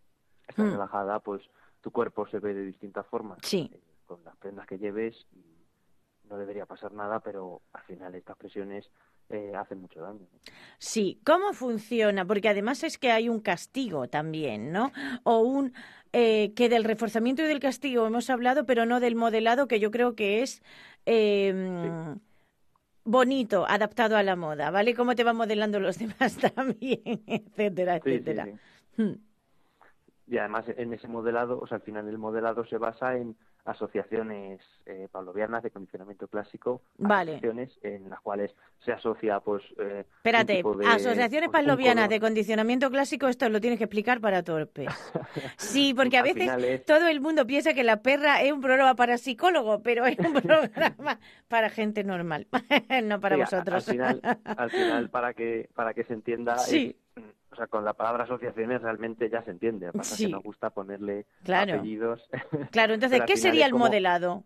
estás 0.46 0.66
Hmm. 0.66 0.72
relajada, 0.72 1.18
pues 1.18 1.42
tu 1.80 1.90
cuerpo 1.90 2.28
se 2.28 2.38
ve 2.38 2.54
de 2.54 2.62
distintas 2.64 3.06
formas 3.08 3.38
Sí. 3.42 3.68
eh, 3.74 3.80
con 4.06 4.22
las 4.22 4.36
prendas 4.36 4.68
que 4.68 4.78
lleves 4.78 5.26
y 5.32 5.59
no 6.30 6.38
debería 6.38 6.64
pasar 6.64 6.92
nada, 6.92 7.20
pero 7.20 7.60
al 7.72 7.82
final 7.82 8.14
estas 8.14 8.36
presiones 8.36 8.88
eh, 9.28 9.52
hacen 9.56 9.80
mucho 9.80 10.00
daño. 10.00 10.26
Sí, 10.78 11.20
¿cómo 11.26 11.52
funciona? 11.52 12.24
Porque 12.24 12.48
además 12.48 12.84
es 12.84 12.98
que 12.98 13.10
hay 13.10 13.28
un 13.28 13.40
castigo 13.40 14.08
también, 14.08 14.72
¿no? 14.72 14.92
O 15.24 15.40
un 15.40 15.72
eh, 16.12 16.52
que 16.54 16.68
del 16.68 16.84
reforzamiento 16.84 17.42
y 17.42 17.46
del 17.46 17.60
castigo 17.60 18.06
hemos 18.06 18.30
hablado, 18.30 18.64
pero 18.64 18.86
no 18.86 19.00
del 19.00 19.16
modelado, 19.16 19.68
que 19.68 19.80
yo 19.80 19.90
creo 19.90 20.14
que 20.14 20.42
es 20.42 20.62
eh, 21.06 22.14
bonito, 23.04 23.66
adaptado 23.66 24.16
a 24.16 24.22
la 24.22 24.36
moda, 24.36 24.70
¿vale? 24.70 24.94
Cómo 24.94 25.14
te 25.14 25.24
van 25.24 25.36
modelando 25.36 25.80
los 25.80 25.98
demás 25.98 26.36
también, 26.54 27.22
etcétera, 27.26 28.00
Sí, 28.04 28.10
sí, 28.10 28.10
etcétera. 28.10 28.44
sí. 28.96 29.02
Hmm. 29.02 29.14
Y 30.28 30.38
además 30.38 30.64
en 30.68 30.92
ese 30.92 31.08
modelado, 31.08 31.58
o 31.58 31.66
sea, 31.66 31.78
al 31.78 31.82
final 31.82 32.08
el 32.08 32.16
modelado 32.18 32.64
se 32.64 32.78
basa 32.78 33.16
en 33.16 33.36
asociaciones 33.64 34.60
eh, 34.86 35.08
pavlovianas 35.10 35.62
de 35.62 35.70
condicionamiento 35.70 36.28
clásico, 36.28 36.82
Vale. 36.98 37.32
asociaciones 37.32 37.78
en 37.82 38.08
las 38.10 38.20
cuales 38.20 38.54
se 38.84 38.92
asocia, 38.92 39.40
pues, 39.40 39.62
eh, 39.78 40.04
Espérate, 40.16 40.62
de, 40.62 40.86
asociaciones 40.86 41.50
pues, 41.50 41.60
pavlovianas 41.62 42.08
de 42.08 42.20
condicionamiento 42.20 42.90
clásico, 42.90 43.28
esto 43.28 43.48
lo 43.48 43.60
tienes 43.60 43.78
que 43.78 43.84
explicar 43.84 44.20
para 44.20 44.42
torpes. 44.42 44.88
Sí, 45.56 45.92
porque 45.96 46.16
a 46.18 46.22
veces 46.22 46.50
es- 46.62 46.84
todo 46.84 47.06
el 47.08 47.20
mundo 47.20 47.46
piensa 47.46 47.74
que 47.74 47.84
La 47.84 48.02
Perra 48.02 48.42
es 48.42 48.52
un 48.52 48.60
programa 48.60 48.94
para 48.94 49.18
psicólogo, 49.18 49.82
pero 49.82 50.06
es 50.06 50.18
un 50.18 50.32
programa 50.42 51.18
para 51.48 51.68
gente 51.70 52.04
normal, 52.04 52.46
no 53.04 53.20
para 53.20 53.36
Sí, 53.36 53.40
vosotros. 53.42 53.88
Al 53.88 53.94
final, 53.94 54.20
al 54.44 54.70
final 54.70 55.10
para 55.10 55.34
que 55.34 55.68
para 55.74 55.94
que 55.94 56.04
se 56.04 56.14
entienda, 56.14 56.54
es- 56.56 56.62
Sí. 56.66 56.96
O 57.52 57.56
sea, 57.56 57.66
con 57.66 57.84
la 57.84 57.94
palabra 57.94 58.24
asociaciones 58.24 58.80
realmente 58.82 59.28
ya 59.28 59.42
se 59.42 59.50
entiende. 59.50 59.92
Pasa 59.92 60.16
Sí. 60.16 60.26
que 60.26 60.32
nos 60.32 60.42
gusta 60.42 60.70
ponerle 60.70 61.26
Claro. 61.44 61.74
apellidos. 61.74 62.22
Claro, 62.72 62.94
entonces, 62.94 63.22
¿qué 63.26 63.36
sería 63.36 63.66
el 63.66 63.72
como- 63.72 63.86
modelado? 63.86 64.44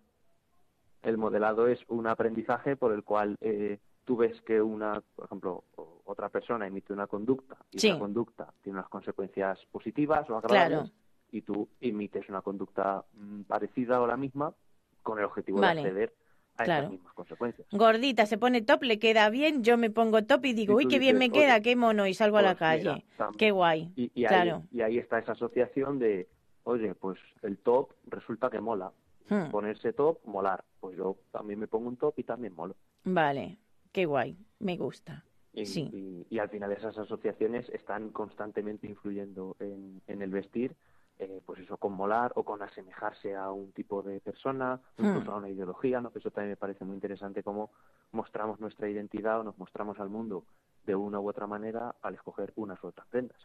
El 1.02 1.18
modelado 1.18 1.68
es 1.68 1.80
un 1.88 2.06
aprendizaje 2.06 2.76
por 2.76 2.92
el 2.92 3.04
cual 3.04 3.36
eh, 3.40 3.78
tú 4.04 4.16
ves 4.16 4.40
que 4.42 4.60
una, 4.62 5.02
por 5.14 5.26
ejemplo, 5.26 5.64
otra 6.06 6.30
persona 6.30 6.66
emite 6.66 6.92
una 6.94 7.06
conducta 7.06 7.56
y 7.70 7.78
Sí. 7.78 7.88
esa 7.90 7.98
conducta 7.98 8.52
tiene 8.62 8.78
unas 8.78 8.88
consecuencias 8.88 9.58
positivas 9.70 10.28
o 10.30 10.36
agradables 10.36 10.78
Claro. 10.90 10.90
y 11.30 11.42
tú 11.42 11.68
emites 11.80 12.28
una 12.30 12.40
conducta 12.40 13.04
mm, 13.12 13.42
parecida 13.42 14.00
o 14.00 14.06
la 14.06 14.16
misma 14.16 14.54
con 15.02 15.18
el 15.18 15.26
objetivo 15.26 15.60
Vale. 15.60 15.82
de 15.82 15.88
acceder 15.88 16.14
a 16.56 16.64
Claro. 16.64 16.82
esas 16.82 16.92
mismas 16.92 17.12
consecuencias. 17.14 17.66
Gordita 17.72 18.26
se 18.26 18.38
pone 18.38 18.62
top, 18.62 18.82
le 18.84 18.98
queda 18.98 19.28
bien, 19.30 19.62
yo 19.64 19.76
me 19.76 19.90
pongo 19.90 20.24
top 20.24 20.44
y 20.46 20.52
digo, 20.52 20.74
uy, 20.76 20.86
qué 20.86 20.98
bien 20.98 21.18
me 21.18 21.30
queda, 21.30 21.60
qué 21.60 21.74
mono, 21.76 22.06
y 22.06 22.14
salgo 22.14 22.38
a 22.38 22.42
la 22.42 22.54
pues 22.56 22.78
mira, 22.80 22.92
calle. 23.18 23.36
Qué 23.38 23.50
guay. 23.50 23.92
Y, 23.96 24.10
y 24.14 24.24
ahí, 24.24 24.28
Claro. 24.28 24.62
y 24.70 24.80
ahí 24.82 24.98
está 24.98 25.18
esa 25.18 25.32
asociación 25.32 25.98
de, 25.98 26.28
oye, 26.64 26.94
pues 26.94 27.18
el 27.42 27.58
top 27.58 27.90
resulta 28.06 28.50
que 28.50 28.60
mola. 28.60 28.92
Hmm. 29.28 29.50
Ponerse 29.50 29.92
top, 29.94 30.18
molar. 30.26 30.64
Pues 30.80 30.96
yo 30.98 31.16
también 31.32 31.58
me 31.58 31.66
pongo 31.66 31.88
un 31.88 31.96
top 31.96 32.14
y 32.18 32.24
también 32.24 32.54
molo. 32.54 32.76
Vale, 33.04 33.56
qué 33.90 34.04
guay, 34.04 34.36
me 34.60 34.76
gusta. 34.76 35.24
Y, 35.54 35.66
Sí. 35.66 35.88
y- 35.92 36.26
y 36.34 36.38
al 36.40 36.50
final 36.50 36.72
esas 36.72 36.98
asociaciones 36.98 37.68
están 37.70 38.10
constantemente 38.10 38.86
influyendo 38.86 39.56
en, 39.60 40.02
en 40.08 40.20
el 40.20 40.30
vestir, 40.30 40.74
eh, 41.18 41.40
pues 41.46 41.60
eso, 41.60 41.76
con 41.76 41.92
molar 41.92 42.32
o 42.36 42.42
con 42.42 42.62
asemejarse 42.62 43.36
a 43.36 43.50
un 43.50 43.72
tipo 43.72 44.02
de 44.02 44.20
persona, 44.20 44.80
Hmm. 44.96 45.06
incluso 45.06 45.32
a 45.32 45.36
una 45.36 45.48
ideología, 45.48 46.00
¿no? 46.00 46.10
Que 46.12 46.18
eso 46.18 46.30
también 46.30 46.50
me 46.50 46.56
parece 46.56 46.84
muy 46.84 46.94
interesante 46.94 47.42
cómo 47.42 47.70
mostramos 48.12 48.60
nuestra 48.60 48.88
identidad 48.88 49.40
o 49.40 49.44
nos 49.44 49.58
mostramos 49.58 49.98
al 50.00 50.08
mundo 50.08 50.44
de 50.86 50.94
una 50.94 51.20
u 51.20 51.28
otra 51.28 51.46
manera 51.46 51.94
al 52.02 52.14
escoger 52.14 52.52
unas 52.56 52.82
u 52.82 52.88
otras 52.88 53.06
prendas. 53.08 53.38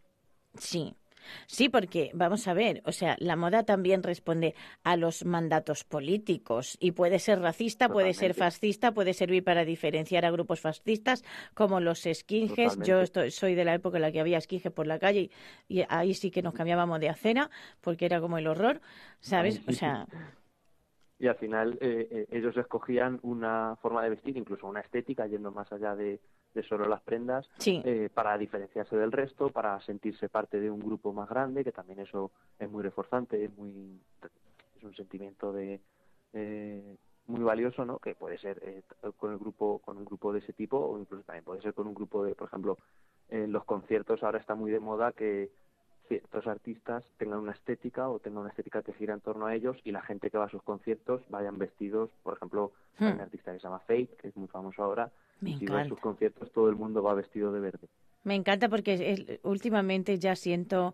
Sí. 0.56 0.94
Sí, 1.48 1.70
porque 1.70 2.12
vamos 2.14 2.48
a 2.48 2.54
ver, 2.54 2.82
o 2.86 2.92
sea, 2.92 3.16
la 3.20 3.36
moda 3.36 3.64
también 3.64 4.04
responde 4.04 4.56
a 4.84 4.96
los 4.98 5.26
mandatos 5.26 5.84
políticos 5.84 6.78
y 6.80 6.92
puede 6.92 7.20
ser 7.20 7.40
racista, 7.40 7.90
puede 7.90 8.14
ser 8.14 8.34
fascista, 8.34 8.92
puede 8.94 9.14
servir 9.14 9.44
para 9.44 9.66
diferenciar 9.66 10.26
a 10.26 10.32
grupos 10.32 10.62
fascistas 10.62 11.24
como 11.54 11.80
los 11.80 12.08
skinheads. 12.12 12.80
Yo 12.82 13.02
Totalmente. 13.02 13.04
estoy, 13.04 13.32
soy 13.32 13.56
de 13.56 13.66
la 13.66 13.74
época 13.76 13.98
en 13.98 14.04
la 14.04 14.12
que 14.12 14.20
había 14.20 14.40
skinheads 14.42 14.74
por 14.74 14.88
la 14.88 15.00
calle 15.00 15.30
y, 15.68 15.80
y 15.82 15.86
ahí 15.90 16.14
sí 16.14 16.32
que 16.32 16.42
nos 16.42 16.54
cambiábamos 16.54 17.00
de 17.00 17.10
acera 17.10 17.50
porque 17.82 18.06
era 18.06 18.22
como 18.22 18.38
el 18.38 18.48
horror, 18.48 18.82
¿sabes? 19.20 19.62
O 19.68 19.72
sea, 19.72 20.08
Y 21.18 21.28
al 21.28 21.36
final 21.36 21.78
eh, 21.82 22.08
eh, 22.12 22.28
ellos 22.32 22.56
escogían 22.58 23.20
una 23.24 23.76
forma 23.82 24.02
de 24.04 24.12
vestir, 24.12 24.38
incluso 24.38 24.68
una 24.68 24.80
estética, 24.80 25.28
yendo 25.28 25.52
más 25.52 25.72
allá 25.74 25.96
de, 25.96 26.22
de 26.54 26.64
solo 26.64 26.88
las 26.88 27.02
prendas, 27.02 27.50
sí, 27.58 27.82
eh, 27.86 28.10
para 28.14 28.38
diferenciarse 28.38 28.96
del 28.98 29.12
resto, 29.12 29.50
para 29.50 29.80
sentirse 29.82 30.30
parte 30.30 30.60
de 30.60 30.72
un 30.72 30.80
grupo 30.80 31.14
más 31.14 31.30
grande, 31.30 31.64
que 31.64 31.72
también 31.72 32.00
eso 32.00 32.32
es 32.58 32.70
muy 32.70 32.84
reforzante, 32.84 33.44
es 33.44 33.58
muy 33.58 34.00
es 34.78 34.84
un 34.84 34.96
sentimiento 34.96 35.52
de 35.52 35.82
eh, 36.34 36.96
muy 37.28 37.42
valioso, 37.42 37.86
¿no? 37.86 38.00
Que 38.00 38.16
puede 38.16 38.38
ser 38.38 38.60
eh, 38.64 38.82
con 39.18 39.32
el 39.32 39.38
grupo 39.38 39.80
con 39.80 39.98
un 39.98 40.06
grupo 40.06 40.34
de 40.34 40.40
ese 40.40 40.54
tipo 40.54 40.78
o 40.78 40.98
incluso 41.00 41.24
también 41.24 41.44
puede 41.44 41.62
ser 41.62 41.74
con 41.74 41.86
un 41.88 41.94
grupo 41.94 42.24
de, 42.24 42.34
por 42.34 42.48
ejemplo, 42.48 42.78
en 43.30 43.52
los 43.52 43.64
conciertos 43.66 44.24
ahora 44.24 44.40
está 44.40 44.56
muy 44.56 44.72
de 44.72 44.80
moda 44.80 45.12
que 45.12 45.52
ciertos 46.08 46.48
artistas 46.48 47.04
tengan 47.18 47.38
una 47.40 47.52
estética 47.52 48.10
o 48.10 48.18
tengan 48.18 48.40
una 48.42 48.50
estética 48.50 48.82
que 48.82 48.94
gira 48.94 49.14
en 49.14 49.22
torno 49.22 49.46
a 49.46 49.54
ellos 49.54 49.78
y 49.84 49.92
la 49.92 50.02
gente 50.02 50.32
que 50.32 50.40
va 50.40 50.46
a 50.46 50.50
sus 50.50 50.64
conciertos 50.64 51.22
vayan 51.30 51.60
vestidos, 51.60 52.10
por 52.24 52.36
ejemplo, 52.36 52.72
hay 52.98 53.08
un 53.12 53.18
Hmm. 53.18 53.22
artista 53.22 53.52
que 53.54 53.60
se 53.60 53.64
llama 53.64 53.80
Fate, 53.82 54.10
que 54.20 54.30
es 54.30 54.36
muy 54.36 54.48
famoso 54.48 54.82
ahora, 54.84 55.12
me 55.42 55.52
y 55.52 55.56
si 55.56 55.68
ves 55.68 55.74
encanta. 55.74 55.90
sus 55.90 56.00
conciertos 56.00 56.52
todo 56.52 56.70
el 56.70 56.76
mundo 56.76 57.02
va 57.04 57.14
vestido 57.14 57.52
de 57.52 57.60
verde. 57.60 57.88
Me 58.24 58.36
encanta 58.36 58.70
porque 58.70 58.94
es- 58.94 59.40
últimamente 59.44 60.20
ya 60.20 60.36
siento 60.36 60.94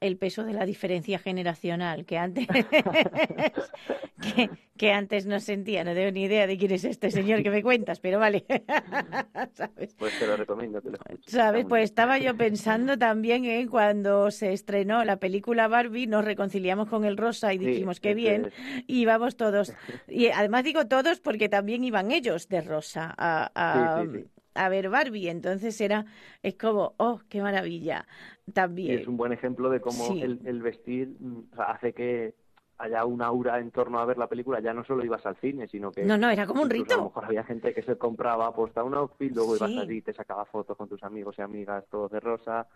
el 0.00 0.16
peso 0.16 0.44
de 0.44 0.52
la 0.52 0.64
diferencia 0.64 1.18
generacional 1.18 2.04
que 2.06 2.18
antes 2.18 2.46
que, 4.20 4.50
que 4.76 4.92
antes 4.92 5.26
no 5.26 5.40
sentía. 5.40 5.84
No 5.84 5.94
tengo 5.94 6.10
ni 6.10 6.24
idea 6.24 6.46
de 6.46 6.56
quién 6.56 6.72
es 6.72 6.84
este 6.84 7.10
señor 7.10 7.42
que 7.42 7.50
me 7.50 7.62
cuentas, 7.62 8.00
pero 8.00 8.18
vale. 8.18 8.44
¿Sabes? 9.54 9.94
Pues 9.98 10.18
te 10.18 10.26
lo 10.26 10.36
recomiendo 10.36 10.80
muy 10.82 11.64
Pues 11.64 11.84
estaba 11.84 12.18
yo 12.18 12.36
pensando 12.36 12.98
también 12.98 13.44
en 13.44 13.68
cuando 13.68 14.30
se 14.30 14.52
estrenó 14.52 15.04
la 15.04 15.16
película 15.16 15.68
Barbie, 15.68 16.06
nos 16.06 16.24
reconciliamos 16.24 16.88
con 16.88 17.04
el 17.04 17.16
rosa 17.16 17.52
y 17.54 17.58
Sí, 17.58 17.66
dijimos 17.66 18.00
qué 18.00 18.10
ese 18.10 18.16
bien, 18.16 18.46
es. 18.46 18.84
y 18.86 19.00
íbamos 19.02 19.36
todos. 19.36 19.72
Y 20.06 20.28
además 20.28 20.64
digo 20.64 20.86
todos 20.86 21.20
porque 21.20 21.48
también 21.48 21.84
iban 21.84 22.10
ellos 22.10 22.48
de 22.48 22.60
rosa 22.60 23.14
a, 23.16 23.50
a, 23.54 24.02
Sí, 24.04 24.10
sí, 24.12 24.18
sí. 24.24 24.30
A 24.64 24.68
ver 24.68 24.88
Barbie. 24.90 25.28
Entonces 25.28 25.80
era, 25.80 26.04
es 26.42 26.54
como, 26.56 26.94
oh, 26.98 27.20
qué 27.28 27.40
maravilla. 27.42 28.06
Y 28.46 28.52
También. 28.52 28.98
es 29.00 29.06
un 29.08 29.16
buen 29.16 29.32
ejemplo 29.32 29.70
de 29.70 29.80
cómo 29.80 30.12
Sí. 30.14 30.20
el, 30.22 30.40
el 30.44 30.62
vestir 30.62 31.16
mm, 31.20 31.38
o 31.52 31.56
sea, 31.56 31.64
hace 31.72 31.92
que 31.92 32.34
haya 32.80 33.04
una 33.04 33.26
aura 33.26 33.58
en 33.58 33.72
torno 33.72 33.98
a 33.98 34.04
ver 34.04 34.18
la 34.18 34.28
película. 34.28 34.60
Ya 34.60 34.72
no 34.72 34.84
solo 34.84 35.04
ibas 35.04 35.26
al 35.26 35.36
cine, 35.40 35.66
sino 35.68 35.90
que 35.90 36.04
No, 36.04 36.16
no, 36.16 36.30
era 36.30 36.46
como 36.46 36.62
un 36.62 36.68
incluso 36.68 36.92
A 36.92 36.96
lo 36.96 37.02
rito. 37.02 37.08
mejor 37.08 37.24
había 37.24 37.42
gente 37.44 37.74
que 37.74 37.82
se 37.82 37.96
compraba 37.98 38.46
aposta 38.46 38.84
un 38.84 38.94
outfit, 38.94 39.34
luego 39.34 39.56
ibas 39.56 39.76
allí, 39.76 40.00
te 40.02 40.12
sacaba 40.12 40.44
fotos 40.44 40.76
con 40.76 40.88
tus 40.88 41.02
amigos 41.02 41.34
y 41.38 41.42
amigas, 41.42 41.84
todos 41.90 42.10
de 42.12 42.20
rosa. 42.20 42.66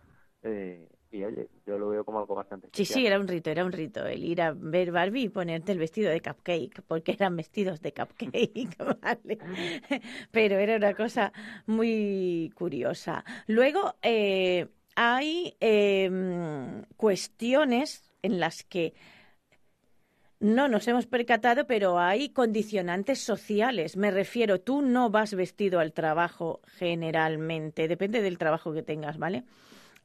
eh, 0.43 0.89
y 1.13 1.23
oye, 1.23 1.47
yo 1.65 1.77
lo 1.77 1.89
veo 1.89 2.03
como 2.03 2.19
algo 2.19 2.35
bastante 2.35 2.67
Sí, 2.71 2.85
especial. 2.85 3.01
sí, 3.01 3.05
era 3.05 3.19
un 3.19 3.27
rito, 3.27 3.51
era 3.51 3.63
un 3.65 3.71
rito 3.71 4.03
el 4.07 4.23
ir 4.23 4.41
a 4.41 4.51
ver 4.51 4.91
Barbie 4.91 5.23
y 5.25 5.29
ponerte 5.29 5.71
el 5.71 5.77
vestido 5.77 6.09
de 6.09 6.21
cupcake, 6.21 6.81
porque 6.87 7.11
eran 7.11 7.35
vestidos 7.35 7.81
de 7.81 7.93
cupcake, 7.93 8.75
¿vale? 9.01 9.37
Pero 10.31 10.57
era 10.57 10.77
una 10.77 10.95
cosa 10.95 11.31
muy 11.67 12.51
curiosa. 12.55 13.23
Luego, 13.45 13.95
eh, 14.01 14.69
hay 14.95 15.55
eh, 15.59 16.09
cuestiones 16.97 18.11
en 18.23 18.39
las 18.39 18.63
que 18.63 18.95
no 20.39 20.67
nos 20.67 20.87
hemos 20.87 21.05
percatado, 21.07 21.65
pero 21.67 21.99
hay 21.99 22.29
condicionantes 22.29 23.19
sociales. 23.19 23.95
Me 23.95 24.11
refiero, 24.11 24.59
tú 24.59 24.81
no 24.81 25.09
vas 25.09 25.33
vestido 25.33 25.79
al 25.79 25.93
trabajo 25.93 26.61
generalmente, 26.65 27.87
depende 27.87 28.21
del 28.21 28.37
trabajo 28.37 28.73
que 28.73 28.83
tengas, 28.83 29.17
¿vale? 29.17 29.43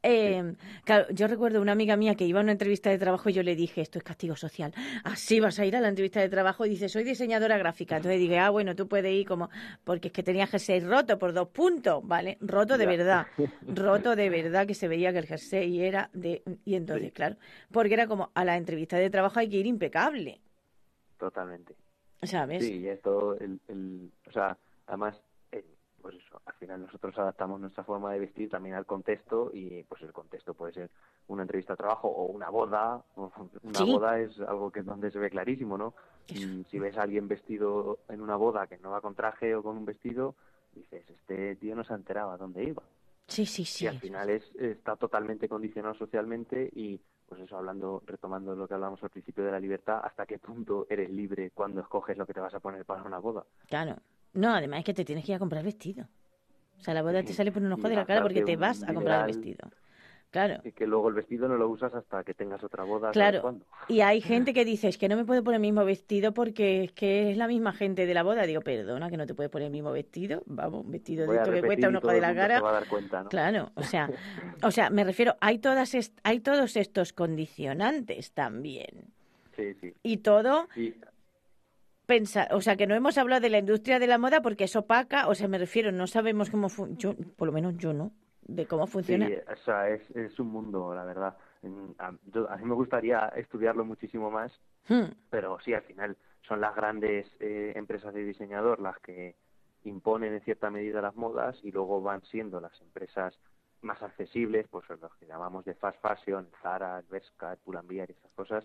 Eh, 0.03 0.55
claro, 0.85 1.07
yo 1.11 1.27
recuerdo 1.27 1.61
una 1.61 1.73
amiga 1.73 1.97
mía 1.97 2.15
que 2.15 2.25
iba 2.25 2.39
a 2.39 2.43
una 2.43 2.53
entrevista 2.53 2.89
de 2.91 2.99
trabajo 2.99 3.29
y 3.29 3.33
yo 3.33 3.43
le 3.43 3.57
dije, 3.57 3.81
esto 3.81 3.99
es 3.99 4.05
castigo 4.05 4.37
social. 4.37 4.73
Así 5.05 5.41
vas 5.41 5.59
a 5.59 5.67
ir 5.67 5.75
a 5.77 5.81
la 5.81 5.89
entrevista 5.89 6.21
de 6.21 6.29
trabajo 6.29 6.65
y 6.65 6.69
dice, 6.71 6.89
soy 6.89 7.03
diseñadora 7.05 7.59
gráfica. 7.59 7.97
Entonces 7.97 8.21
dije, 8.21 8.39
ah, 8.39 8.51
bueno, 8.51 8.77
tú 8.77 8.87
puedes 8.87 9.13
ir 9.13 9.27
como, 9.27 9.51
porque 9.85 10.09
es 10.09 10.13
que 10.15 10.23
tenía 10.23 10.47
jersey 10.47 10.81
roto 10.81 11.19
por 11.19 11.33
dos 11.33 11.49
puntos, 11.49 12.07
¿vale? 12.07 12.39
Roto 12.41 12.79
de 12.79 12.85
Ya. 12.85 12.91
verdad, 12.91 13.27
roto 13.67 14.15
de 14.15 14.31
verdad 14.31 14.67
que 14.67 14.75
se 14.75 14.87
veía 14.89 15.13
que 15.13 15.19
el 15.19 15.27
jersey 15.27 15.81
era 15.83 16.11
de... 16.13 16.43
Y 16.65 16.75
entonces, 16.77 17.07
Sí. 17.09 17.13
claro, 17.13 17.37
porque 17.73 17.95
era 17.95 18.07
como, 18.07 18.31
a 18.35 18.45
la 18.45 18.57
entrevista 18.57 18.97
de 18.97 19.11
trabajo 19.11 19.41
hay 19.41 19.49
que 19.49 19.57
ir 19.57 19.67
impecable, 19.67 20.41
Totalmente. 21.19 21.75
¿sabes? 22.23 22.65
Sí, 22.65 22.79
y 22.79 22.89
esto, 22.89 23.37
el, 23.41 23.59
el, 23.69 24.11
o 24.29 24.31
sea, 24.33 24.57
además, 24.87 25.21
pues 26.01 26.15
eso, 26.17 26.41
al 26.47 26.55
final 26.55 26.83
nosotros 26.83 27.19
adaptamos 27.19 27.61
nuestra 27.61 27.85
forma 27.85 28.13
de 28.13 28.21
vestir 28.21 28.49
también 28.49 28.75
al 28.77 28.87
contexto 28.87 29.51
y 29.53 29.83
pues 29.85 30.01
el 30.03 30.13
contexto 30.13 30.55
puede 30.55 30.73
ser 30.73 30.91
una 31.27 31.43
entrevista 31.43 31.73
de 31.73 31.79
trabajo 31.79 32.09
o 32.09 32.27
una 32.27 32.49
boda. 32.51 33.03
o 33.17 33.31
Una 33.63 33.79
Sí. 33.79 33.93
boda 33.93 34.19
es 34.21 34.39
algo 34.41 34.71
que 34.71 34.83
donde 34.83 35.11
se 35.11 35.19
ve 35.19 35.31
clarísimo, 35.31 35.77
¿no? 35.77 35.95
Eso. 36.29 36.65
Si 36.71 36.79
ves 36.79 36.97
a 36.99 37.03
alguien 37.03 37.27
vestido 37.29 37.99
en 38.09 38.21
una 38.21 38.37
boda 38.37 38.67
que 38.67 38.79
no 38.79 38.91
va 38.91 39.01
con 39.01 39.15
traje 39.15 39.55
o 39.55 39.63
con 39.63 39.77
un 39.77 39.85
vestido, 39.85 40.35
dices, 40.75 41.09
este 41.11 41.57
tío 41.57 41.75
no 41.75 41.85
se 41.85 41.95
enteraba 41.95 42.37
dónde 42.37 42.65
iba. 42.65 42.83
Sí, 43.27 43.45
sí, 43.45 43.65
sí. 43.65 43.85
Y 43.85 43.89
al 43.89 43.99
final 43.99 44.31
es, 44.31 44.45
está 44.57 44.97
totalmente 44.97 45.49
condicionado 45.49 45.95
socialmente 45.95 46.71
y 46.75 47.01
pues 47.29 47.43
eso 47.43 47.59
hablando, 47.59 48.03
retomando 48.07 48.55
lo 48.55 48.67
que 48.67 48.73
hablamos 48.75 49.03
al 49.03 49.11
principio 49.11 49.45
de 49.45 49.51
la 49.53 49.61
libertad, 49.61 50.01
hasta 50.03 50.25
qué 50.25 50.39
punto 50.39 50.87
eres 50.89 51.11
libre 51.11 51.51
cuando 51.51 51.83
escoges 51.83 52.17
lo 52.17 52.25
que 52.25 52.33
te 52.33 52.41
vas 52.41 52.55
a 52.55 52.61
poner 52.61 52.87
para 52.87 53.03
una 53.03 53.19
boda. 53.19 53.45
Claro. 53.69 53.97
No, 54.35 54.55
además 54.55 54.81
es 54.81 54.85
que 54.85 54.95
te 54.95 55.05
tienes 55.05 55.25
que 55.25 55.33
ir 55.33 55.37
a 55.37 55.39
comprar 55.39 55.65
vestido. 55.65 56.07
O 56.79 56.83
sea, 56.83 56.95
la 56.95 57.03
boda 57.03 57.23
te 57.23 57.33
sale 57.33 57.51
por 57.51 57.63
un 57.63 57.73
ojo 57.73 57.89
de 57.89 57.97
la 57.97 58.07
cara 58.07 58.23
porque 58.23 58.43
te 58.43 58.57
vas 58.57 58.83
a 58.83 58.95
comprar 58.95 59.21
el 59.21 59.27
vestido. 59.27 59.69
Claro. 60.31 60.61
Y 60.63 60.73
que 60.73 60.87
luego 60.87 61.09
el 61.09 61.15
vestido 61.15 61.49
no 61.49 61.57
lo 61.57 61.69
usas 61.69 61.95
hasta 61.95 62.23
que 62.23 62.35
tengas 62.35 62.63
otra 62.63 62.85
boda. 62.85 63.13
¿sabes 63.13 63.41
Claro. 63.41 63.61
Y 63.89 64.03
hay 64.03 64.21
gente 64.21 64.53
que 64.53 64.65
dice, 64.65 64.89
es 64.89 64.99
que 64.99 65.09
no 65.09 65.17
me 65.17 65.25
puedo 65.25 65.43
poner 65.43 65.57
el 65.57 65.63
mismo 65.63 65.85
vestido 65.85 66.35
porque 66.35 66.85
es 66.85 66.93
que 66.93 67.31
es 67.31 67.39
la 67.39 67.49
misma 67.49 67.73
gente 67.73 68.05
de 68.05 68.13
la 68.13 68.23
boda. 68.23 68.43
Digo, 68.43 68.61
perdona, 68.61 69.09
que 69.09 69.17
no 69.17 69.27
te 69.27 69.35
puedes 69.35 69.51
poner 69.51 69.67
el 69.67 69.73
mismo 69.73 69.91
vestido. 69.91 70.43
Vamos, 70.45 70.85
un 70.85 70.93
vestido 70.93 71.25
Voy 71.25 71.37
de 71.37 71.43
esto 71.43 71.53
que 71.53 71.63
cuesta 71.63 71.89
un 71.89 71.97
ojo 71.97 72.09
de 72.09 72.21
la 72.21 72.35
cara. 72.35 72.57
se 72.57 72.63
va 72.63 72.71
a 72.71 72.73
dar 72.75 72.89
cuenta, 72.89 73.23
¿no? 73.23 73.29
Claro, 73.31 73.71
o 73.75 73.83
sea, 73.83 74.11
o 74.63 74.71
sea, 74.71 74.91
me 74.91 75.03
refiero, 75.03 75.35
hay 75.41 75.59
todas 75.59 75.97
hay 76.23 76.41
todos 76.41 76.77
estos 76.77 77.15
condicionantes 77.15 78.33
también. 78.33 79.07
Sí, 79.57 79.75
sí. 79.81 79.95
Y 80.03 80.19
todo 80.19 80.69
pensar, 82.13 82.49
o 82.55 82.61
sea, 82.63 82.75
que 82.77 82.87
no 82.87 82.95
hemos 82.95 83.19
hablado 83.19 83.43
de 83.43 83.51
la 83.51 83.59
industria 83.59 83.99
de 83.99 84.07
la 84.07 84.17
moda 84.17 84.41
porque 84.41 84.65
es 84.65 84.75
opaca, 84.75 85.29
o 85.29 85.35
sea, 85.35 85.47
me 85.47 85.59
refiero, 85.59 85.93
no 85.93 86.07
sabemos 86.07 86.49
cómo 86.49 86.71
funciona, 86.71 87.19
por 87.37 87.47
lo 87.47 87.53
menos 87.53 87.77
yo 87.77 87.93
no, 87.93 88.13
de 88.43 88.67
cómo 88.67 88.87
funciona. 88.87 89.27
Sí, 89.27 89.35
o 89.53 89.57
sea, 89.65 89.91
es, 89.91 90.11
es 90.17 90.39
un 90.41 90.49
mundo, 90.49 90.95
la 90.95 91.05
verdad. 91.05 91.37
A, 91.99 92.13
yo- 92.33 92.49
a 92.51 92.57
mí 92.57 92.65
me 92.65 92.75
gustaría 92.75 93.29
estudiarlo 93.37 93.85
muchísimo 93.85 94.31
más, 94.31 94.51
Hmm, 94.89 95.13
pero 95.29 95.59
sí, 95.61 95.75
al 95.75 95.83
final 95.83 96.17
son 96.49 96.63
las 96.63 96.75
grandes 96.75 97.27
eh, 97.41 97.75
empresas 97.77 98.15
de 98.15 98.25
diseñador 98.25 98.81
las 98.81 98.99
que 99.01 99.37
imponen 99.85 100.33
en 100.33 100.41
cierta 100.41 100.71
medida 100.71 101.03
las 101.03 101.15
modas 101.15 101.59
y 101.63 101.71
luego 101.73 102.01
van 102.01 102.23
siendo 102.23 102.59
las 102.59 102.81
empresas 102.81 103.39
más 103.83 104.03
accesibles, 104.03 104.67
pues 104.71 104.89
los 104.89 105.15
que 105.17 105.27
llamamos 105.27 105.67
de 105.67 105.75
fast 105.75 106.01
fashion, 106.01 106.49
Zara, 106.63 107.03
Bershka, 107.11 107.55
Pull&Bear 107.63 108.09
y 108.09 108.15
esas 108.15 108.33
cosas, 108.33 108.65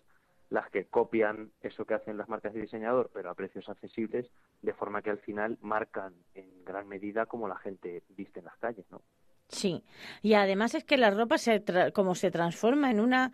las 0.49 0.69
que 0.69 0.85
copian 0.85 1.51
eso 1.61 1.85
que 1.85 1.95
hacen 1.95 2.17
las 2.17 2.29
marcas 2.29 2.53
de 2.53 2.61
diseñador, 2.61 3.09
pero 3.13 3.29
a 3.29 3.35
precios 3.35 3.67
accesibles, 3.69 4.29
de 4.61 4.73
forma 4.73 5.01
que 5.01 5.09
al 5.09 5.19
final 5.19 5.57
marcan 5.61 6.13
en 6.35 6.63
gran 6.65 6.87
medida 6.87 7.25
cómo 7.25 7.47
la 7.47 7.57
gente 7.57 8.03
viste 8.09 8.39
en 8.39 8.45
las 8.45 8.57
calles, 8.57 8.85
¿no? 8.91 9.01
Sí, 9.49 9.83
y 10.21 10.33
además 10.33 10.73
es 10.75 10.83
que 10.83 10.97
la 10.97 11.11
ropa 11.11 11.37
se 11.37 11.63
tra- 11.63 11.91
como 11.93 12.15
se 12.15 12.31
transforma 12.31 12.89
en 12.91 12.99
una 12.99 13.31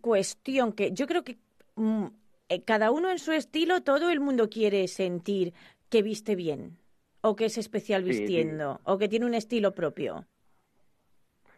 cuestión 0.00 0.72
que 0.72 0.92
yo 0.92 1.06
creo 1.06 1.24
que 1.24 1.38
mm, 1.76 2.06
eh, 2.48 2.62
cada 2.64 2.90
uno 2.90 3.10
en 3.10 3.18
su 3.18 3.32
estilo, 3.32 3.82
todo 3.82 4.10
el 4.10 4.20
mundo 4.20 4.48
quiere 4.48 4.86
sentir 4.88 5.54
que 5.90 6.02
viste 6.02 6.34
bien 6.36 6.78
o 7.20 7.36
que 7.36 7.46
es 7.46 7.58
especial 7.58 8.04
Sí, 8.06 8.30
sí. 8.30 8.44
vistiendo 8.44 8.80
o 8.84 8.98
que 8.98 9.08
tiene 9.08 9.26
un 9.26 9.34
estilo 9.34 9.74
propio. 9.74 10.26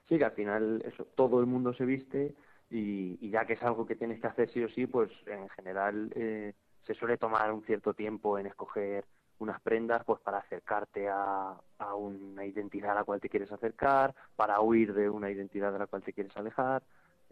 Sí, 0.08 0.18
que 0.18 0.24
al 0.24 0.32
final 0.32 0.82
eso, 0.84 1.04
todo 1.14 1.40
el 1.40 1.46
mundo 1.46 1.72
se 1.74 1.84
viste 1.84 2.34
y, 2.70 3.18
y 3.20 3.30
ya 3.30 3.44
que 3.44 3.54
es 3.54 3.62
algo 3.62 3.86
que 3.86 3.96
tienes 3.96 4.20
que 4.20 4.26
hacer 4.28 4.48
sí 4.50 4.62
o 4.62 4.68
sí, 4.68 4.86
pues 4.86 5.10
en 5.26 5.48
general 5.50 6.12
eh, 6.14 6.54
se 6.86 6.94
suele 6.94 7.16
tomar 7.18 7.52
un 7.52 7.64
cierto 7.64 7.94
tiempo 7.94 8.38
en 8.38 8.46
escoger 8.46 9.04
unas 9.40 9.60
prendas 9.62 10.04
pues 10.04 10.20
para 10.20 10.38
acercarte 10.38 11.08
a, 11.08 11.54
a 11.78 11.94
una 11.94 12.44
identidad 12.44 12.92
a 12.92 12.96
la 12.96 13.04
cual 13.04 13.20
te 13.20 13.28
quieres 13.28 13.50
acercar, 13.50 14.14
para 14.36 14.60
huir 14.60 14.92
de 14.94 15.08
una 15.08 15.30
identidad 15.30 15.72
de 15.72 15.78
la 15.78 15.86
cual 15.86 16.02
te 16.02 16.12
quieres 16.12 16.36
alejar. 16.36 16.82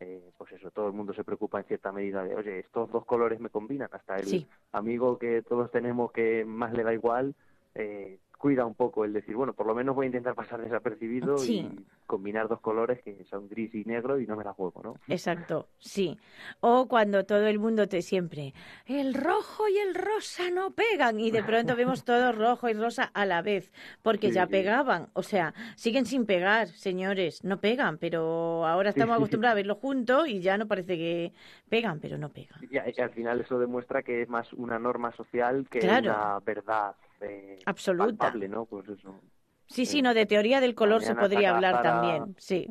Eh, 0.00 0.30
pues 0.38 0.52
eso, 0.52 0.71
todo 0.71 0.87
el 0.87 0.92
mundo 0.92 1.12
se 1.12 1.25
preocupa 1.25 1.59
en 1.59 1.64
cierta 1.66 1.90
medida 1.90 2.23
de, 2.23 2.35
oye, 2.37 2.61
estos 2.61 2.90
dos 2.90 3.04
colores 3.04 3.40
me 3.40 3.50
combinan, 3.50 3.88
hasta 3.92 4.16
el 4.16 4.26
Sí. 4.26 4.47
amigo 4.73 5.18
que 5.18 5.42
todos 5.42 5.71
tenemos 5.73 6.12
que 6.12 6.45
más 6.45 6.73
le 6.73 6.85
da 6.85 6.95
igual, 6.95 7.35
eh, 7.75 8.18
cuida 8.38 8.64
un 8.64 8.75
poco 8.75 9.04
el 9.04 9.12
decir, 9.12 9.35
bueno, 9.35 9.52
por 9.52 9.66
lo 9.66 9.75
menos 9.75 9.95
voy 9.97 10.04
a 10.04 10.07
intentar 10.07 10.35
pasar 10.35 10.62
desapercibido 10.62 11.37
Sí. 11.38 11.59
y 11.59 11.87
combinar 12.07 12.47
dos 12.49 12.61
colores 12.61 13.02
que 13.02 13.25
son 13.25 13.49
gris 13.49 13.75
y 13.75 13.85
negro 13.85 14.21
y 14.21 14.26
no 14.26 14.37
me 14.37 14.45
la 14.45 14.52
juego, 14.52 14.80
¿no? 14.83 14.95
Exacto, 15.09 15.68
sí. 15.78 16.16
O 16.61 16.87
cuando 16.87 17.25
todo 17.26 17.47
el 17.49 17.59
mundo 17.59 17.88
te 17.88 18.00
siempre, 18.00 18.54
el 18.87 19.12
rojo 19.14 19.68
y 19.68 19.76
el 19.78 19.95
rosa 19.95 20.50
no 20.50 20.71
pegan 20.71 21.18
y 21.18 21.30
de 21.33 21.42
pronto 21.42 21.75
vemos 21.75 22.04
todo 22.04 22.30
rojo 22.33 22.68
y 22.68 22.75
rosa 22.75 23.11
a 23.12 23.26
la 23.26 23.42
vez, 23.42 23.73
porque 24.02 24.28
Sí, 24.28 24.35
ya 24.35 24.47
sí. 24.47 24.52
pegaban. 24.52 25.09
O 25.14 25.23
sea, 25.25 25.52
siguen 25.76 26.07
sin 26.07 26.25
pegar, 26.25 26.68
señores, 26.68 27.42
no 27.42 27.61
pegan, 27.61 27.99
pero 27.99 28.64
ahora 28.66 28.90
estamos 28.90 29.16
acostumbrados 29.42 29.52
a 29.52 29.57
verlo 29.57 29.75
juntos 29.75 30.28
y 30.28 30.40
ya 30.40 30.57
no 30.57 30.68
parece 30.68 30.97
que 30.97 31.33
pegan, 31.68 31.99
pero 31.99 32.18
no 32.18 32.28
pegan. 32.30 32.61
Y, 32.71 32.78
al 33.00 33.11
final 33.11 33.40
eso 33.40 33.59
demuestra 33.59 34.02
que 34.02 34.23
es 34.23 34.28
más 34.28 34.52
una 34.52 34.78
norma 34.78 35.11
social 35.12 35.66
que 35.68 35.80
Claro. 35.80 36.12
una 36.12 36.38
verdad 36.40 36.95
eh, 37.20 37.58
Absoluta. 37.66 38.06
palpable, 38.16 38.48
¿no? 38.48 38.64
Pues 38.66 38.88
eso. 38.88 39.20
Sí, 39.66 39.84
sí, 39.87 39.98
Eh, 39.98 40.02
no, 40.02 40.14
de 40.14 40.26
teoría 40.26 40.60
del 40.60 40.75
color 40.75 41.02
se 41.02 41.14
podría 41.14 41.54
hablar 41.54 41.82
también, 41.82 42.34
sí. 42.38 42.66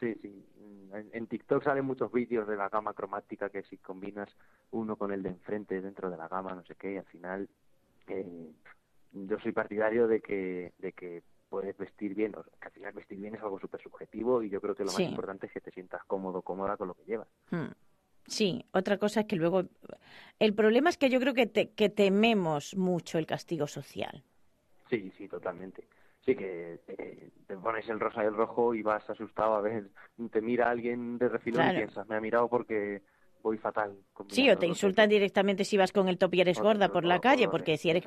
Sí, 0.00 0.14
sí. 0.22 0.44
En, 0.92 1.08
en 1.12 1.26
TikTok 1.26 1.64
salen 1.64 1.84
muchos 1.86 2.12
vídeos 2.12 2.46
de 2.46 2.54
la 2.56 2.68
gama 2.68 2.92
cromática 2.92 3.48
que 3.48 3.62
si 3.62 3.78
combinas 3.78 4.28
uno 4.72 4.96
con 4.96 5.10
el 5.12 5.22
de 5.22 5.30
enfrente 5.30 5.80
dentro 5.80 6.10
de 6.10 6.16
la 6.18 6.28
gama, 6.28 6.54
no 6.54 6.62
sé 6.64 6.74
qué, 6.74 6.92
y 6.92 6.96
al 6.98 7.06
final 7.06 7.48
eh, 8.08 8.52
yo 9.12 9.38
soy 9.38 9.52
partidario 9.52 10.06
de 10.06 10.20
que, 10.20 10.72
de 10.78 10.92
que 10.92 11.22
puedes 11.48 11.76
vestir 11.78 12.14
bien, 12.14 12.34
o 12.36 12.42
sea, 12.42 12.52
que 12.60 12.66
al 12.68 12.72
final 12.72 12.92
vestir 12.92 13.18
bien 13.18 13.34
es 13.34 13.42
algo 13.42 13.58
súper 13.58 13.80
subjetivo 13.82 14.42
y 14.42 14.50
yo 14.50 14.60
creo 14.60 14.74
que 14.74 14.84
lo 14.84 14.90
Sí. 14.90 15.02
más 15.04 15.10
importante 15.12 15.46
es 15.46 15.52
que 15.52 15.60
te 15.62 15.70
sientas 15.70 16.04
cómodo, 16.06 16.42
cómoda 16.42 16.76
con 16.76 16.88
lo 16.88 16.94
que 16.94 17.04
llevas. 17.04 17.28
Hmm. 17.50 17.68
Sí, 18.26 18.64
otra 18.72 18.98
cosa 18.98 19.20
es 19.20 19.26
que 19.26 19.36
luego... 19.36 19.64
El 20.38 20.54
problema 20.54 20.90
es 20.90 20.96
que 20.98 21.10
yo 21.10 21.20
creo 21.20 21.34
que, 21.34 21.46
te- 21.46 21.70
que 21.70 21.88
tememos 21.88 22.76
mucho 22.76 23.18
el 23.18 23.26
castigo 23.26 23.66
social. 23.66 24.24
Sí, 24.90 25.10
sí, 25.16 25.28
totalmente. 25.28 25.84
Sí, 26.24 26.36
que 26.36 26.78
eh, 26.86 27.30
te 27.46 27.56
pones 27.56 27.88
el 27.88 27.98
rosa 27.98 28.22
y 28.22 28.26
el 28.26 28.34
rojo 28.36 28.74
y 28.74 28.82
vas 28.82 29.08
asustado 29.10 29.54
a 29.54 29.60
ver, 29.60 29.90
te 30.30 30.40
mira 30.40 30.70
alguien 30.70 31.18
de 31.18 31.28
refilón 31.28 31.62
Claro. 31.62 31.78
y 31.78 31.82
piensas, 31.82 32.06
me 32.08 32.14
ha 32.16 32.20
mirado 32.20 32.48
porque 32.48 33.02
voy 33.42 33.58
fatal. 33.58 33.96
Sí, 34.28 34.48
o 34.50 34.56
te 34.56 34.66
insultan 34.68 35.06
rojo". 35.06 35.14
directamente 35.14 35.64
si 35.64 35.76
vas 35.76 35.90
con 35.92 36.08
el 36.08 36.16
top 36.18 36.34
y 36.34 36.40
eres 36.42 36.58
O 36.60 36.62
gorda 36.62 36.88
por 36.88 37.04
la 37.04 37.20
calle, 37.20 37.44
por- 37.46 37.52
porque 37.60 37.76
si 37.76 37.90
eres 37.90 38.04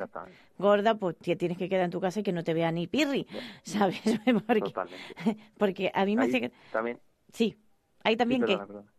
gorda, 0.57 0.95
pues 0.95 1.17
te 1.17 1.35
tienes 1.35 1.57
que 1.57 1.67
quedar 1.67 1.85
en 1.85 1.91
tu 1.91 1.99
casa 1.99 2.21
y 2.21 2.23
que 2.23 2.31
no 2.31 2.43
te 2.43 2.53
vea 2.53 2.71
ni 2.71 2.87
pirri, 2.87 3.27
¿sabes? 3.63 4.01
Porque, 4.47 4.61
totalmente. 4.61 5.13
porque 5.57 5.91
a 5.93 6.05
mí 6.05 6.15
me 6.15 6.23
Ahí 6.23 6.29
hace... 6.29 6.41
que- 6.41 6.51
también, 6.71 6.99
Sí, 7.33 7.57
hay 8.03 8.15
también 8.15 8.41
sí, 8.41 8.45
que... 8.47 8.53
perdona, 8.53 8.67
perdona. 8.67 8.94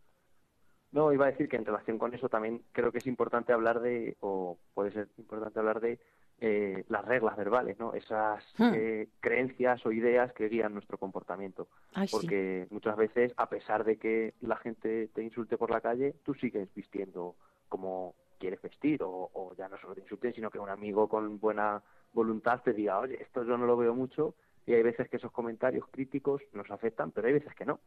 No, 0.91 1.11
iba 1.11 1.25
a 1.25 1.31
decir 1.31 1.49
que 1.49 1.57
en 1.57 1.65
relación 1.65 1.97
con 1.99 2.13
eso 2.13 2.29
también 2.29 2.63
creo 2.71 2.91
que 2.91 2.99
es 2.99 3.07
importante 3.07 3.51
hablar 3.53 3.81
de, 3.81 4.15
o 4.21 4.57
puede 4.73 4.91
ser 4.91 5.09
importante 5.17 5.59
hablar 5.59 5.81
de 5.81 5.99
eh, 6.39 6.85
las 6.87 7.03
reglas 7.03 7.35
verbales, 7.35 7.77
¿no? 7.79 7.93
Esas 7.93 8.43
Hmm. 8.57 8.71
eh, 8.73 9.07
creencias 9.19 9.85
o 9.85 9.91
ideas 9.91 10.31
que 10.33 10.47
guían 10.49 10.73
nuestro 10.73 10.97
comportamiento. 10.97 11.67
Ay, 11.93 12.07
sí. 12.07 12.15
porque 12.15 12.67
muchas 12.69 12.95
veces, 12.95 13.33
a 13.37 13.49
pesar 13.49 13.83
de 13.83 13.97
que 13.97 14.33
la 14.41 14.55
gente 14.57 15.09
te 15.13 15.23
insulte 15.23 15.57
por 15.57 15.71
la 15.71 15.81
calle, 15.81 16.15
tú 16.23 16.33
sigues 16.35 16.73
vistiendo 16.73 17.35
como 17.69 18.15
quieres 18.39 18.61
vestir, 18.61 19.01
o, 19.03 19.29
o 19.33 19.55
ya 19.55 19.67
no 19.67 19.77
solo 19.79 19.95
te 19.95 20.01
insulten, 20.01 20.33
sino 20.33 20.49
que 20.51 20.59
un 20.59 20.69
amigo 20.69 21.09
con 21.09 21.39
buena 21.39 21.81
voluntad 22.13 22.61
te 22.63 22.71
diga, 22.71 22.99
oye, 22.99 23.21
esto 23.21 23.43
yo 23.43 23.57
no 23.57 23.65
lo 23.65 23.75
veo 23.75 23.93
mucho, 23.95 24.35
y 24.65 24.73
hay 24.73 24.83
veces 24.83 25.09
que 25.09 25.17
esos 25.17 25.31
comentarios 25.31 25.87
críticos 25.89 26.41
nos 26.53 26.69
afectan, 26.69 27.11
pero 27.11 27.27
hay 27.27 27.33
veces 27.33 27.53
que 27.55 27.65
no. 27.65 27.79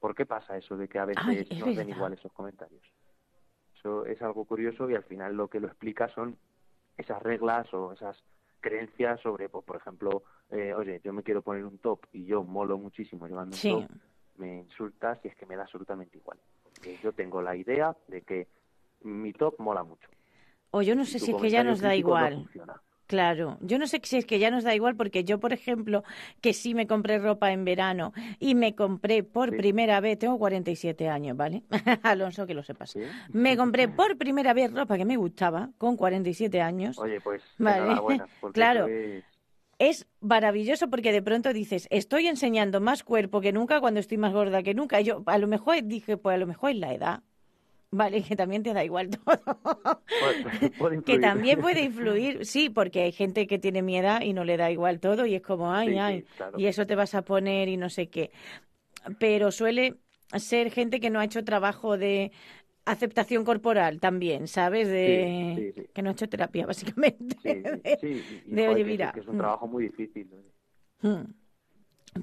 ¿Por 0.00 0.14
qué 0.14 0.26
pasa 0.26 0.56
eso 0.56 0.76
de 0.76 0.88
que 0.88 0.98
a 0.98 1.04
veces 1.04 1.24
Ay, 1.26 1.48
nos 1.58 1.74
den 1.76 1.88
igual 1.90 2.12
esos 2.12 2.32
comentarios? 2.32 2.82
Eso 3.78 4.04
es 4.06 4.20
algo 4.22 4.44
curioso 4.44 4.88
y 4.90 4.94
al 4.94 5.04
final 5.04 5.34
lo 5.34 5.48
que 5.48 5.60
lo 5.60 5.68
explica 5.68 6.08
son 6.08 6.38
esas 6.96 7.22
reglas 7.22 7.72
o 7.74 7.92
esas 7.92 8.16
creencias 8.60 9.20
sobre, 9.20 9.48
pues, 9.48 9.64
por 9.64 9.76
ejemplo, 9.76 10.24
eh, 10.50 10.74
oye, 10.74 11.00
yo 11.04 11.12
me 11.12 11.22
quiero 11.22 11.42
poner 11.42 11.64
un 11.64 11.78
top 11.78 12.06
y 12.12 12.24
yo 12.24 12.42
molo 12.42 12.78
muchísimo 12.78 13.26
llevando 13.26 13.56
Sí. 13.56 13.70
un 13.72 13.86
top, 13.86 13.96
me 14.36 14.56
insultas 14.60 15.18
y 15.24 15.28
es 15.28 15.36
que 15.36 15.46
me 15.46 15.56
da 15.56 15.62
absolutamente 15.62 16.18
igual. 16.18 16.38
Porque 16.62 16.98
yo 17.02 17.12
tengo 17.12 17.40
la 17.42 17.54
idea 17.56 17.96
de 18.08 18.22
que 18.22 18.48
mi 19.02 19.32
top 19.32 19.58
mola 19.60 19.82
mucho. 19.84 20.08
O 20.70 20.82
yo 20.82 20.94
no 20.94 21.04
sé 21.04 21.18
si 21.18 21.30
es 21.30 21.36
que 21.36 21.50
ya 21.50 21.62
nos 21.62 21.80
da 21.80 21.88
no 21.90 21.94
igual. 21.94 22.34
funciona. 22.34 22.82
Claro, 23.06 23.56
yo 23.60 23.78
no 23.78 23.86
sé 23.86 24.00
si 24.02 24.16
es 24.16 24.26
que 24.26 24.38
ya 24.40 24.50
nos 24.50 24.64
da 24.64 24.74
igual 24.74 24.96
porque 24.96 25.22
yo, 25.22 25.38
por 25.38 25.52
ejemplo, 25.52 26.02
que 26.40 26.52
sí 26.52 26.74
me 26.74 26.86
compré 26.88 27.18
ropa 27.18 27.52
en 27.52 27.64
verano 27.64 28.12
y 28.40 28.54
me 28.56 28.74
compré 28.74 29.22
por 29.22 29.50
Sí. 29.50 29.56
primera 29.56 30.00
vez, 30.00 30.18
tengo 30.18 30.38
47 30.38 31.08
años, 31.08 31.36
¿vale? 31.36 31.62
Alonso, 32.02 32.46
que 32.46 32.54
lo 32.54 32.64
sepas. 32.64 32.90
¿Sí? 32.90 33.00
Me 33.32 33.56
compré 33.56 33.88
por 33.88 34.16
primera 34.18 34.54
vez 34.54 34.72
ropa 34.72 34.96
que 34.96 35.04
me 35.04 35.16
gustaba 35.16 35.70
con 35.78 35.96
47 35.96 36.60
años. 36.60 36.98
Oye, 36.98 37.20
pues 37.20 37.42
Vale. 37.58 37.96
Claro. 38.52 38.86
Es 39.78 40.06
maravilloso 40.20 40.88
porque 40.88 41.12
de 41.12 41.20
pronto 41.20 41.52
dices, 41.52 41.86
estoy 41.90 42.28
enseñando 42.28 42.80
más 42.80 43.04
cuerpo 43.04 43.42
que 43.42 43.52
nunca 43.52 43.78
cuando 43.80 44.00
estoy 44.00 44.16
más 44.16 44.32
gorda 44.32 44.62
que 44.62 44.72
nunca. 44.72 45.00
Y 45.00 45.04
yo 45.04 45.22
a 45.26 45.36
lo 45.38 45.46
mejor 45.46 45.76
dije, 45.84 46.16
pues 46.16 46.34
a 46.34 46.38
lo 46.38 46.46
mejor 46.46 46.70
es 46.70 46.76
la 46.78 46.94
edad. 46.94 47.22
Vale, 47.90 48.22
que 48.22 48.36
también 48.36 48.62
te 48.62 48.72
da 48.74 48.84
igual 48.84 49.10
todo. 49.10 50.02
puede- 50.18 50.70
puede 50.70 51.02
que 51.04 51.18
también 51.18 51.60
puede 51.60 51.82
influir, 51.82 52.44
sí, 52.44 52.68
porque 52.70 53.02
hay 53.02 53.12
gente 53.12 53.46
que 53.46 53.58
tiene 53.58 53.82
mi 53.82 53.96
edad 53.96 54.20
y 54.22 54.32
no 54.32 54.44
le 54.44 54.56
da 54.56 54.70
igual 54.70 55.00
todo 55.00 55.24
y 55.26 55.34
es 55.34 55.42
como, 55.42 55.72
ay, 55.72 55.88
Sí, 55.88 55.94
sí, 55.94 55.98
ay, 56.00 56.22
claro. 56.36 56.58
y 56.58 56.66
eso 56.66 56.86
te 56.86 56.94
vas 56.94 57.14
a 57.14 57.22
poner 57.22 57.68
y 57.68 57.76
no 57.76 57.88
sé 57.88 58.08
qué. 58.08 58.30
Pero 59.18 59.52
suele 59.52 59.94
ser 60.36 60.70
gente 60.70 61.00
que 61.00 61.10
no 61.10 61.20
ha 61.20 61.24
hecho 61.24 61.44
trabajo 61.44 61.96
de 61.96 62.32
aceptación 62.84 63.44
corporal 63.44 64.00
también, 64.00 64.48
¿sabes? 64.48 64.88
De 64.88 65.54
Sí, 65.56 65.86
que 65.94 66.02
no 66.02 66.10
ha 66.10 66.12
hecho 66.12 66.28
terapia, 66.28 66.66
básicamente. 66.72 67.36
Sí, 67.42 67.48
de- 67.48 67.98
sí, 68.00 68.42
y- 68.46 68.54
de, 68.54 68.68
oye, 68.68 68.84
mira, 68.84 69.12
que 69.12 69.20
es 69.20 69.26
un 69.28 69.38
trabajo 69.38 69.66
muy 69.68 69.84
difícil. 69.84 70.28
Mm. 71.02 71.22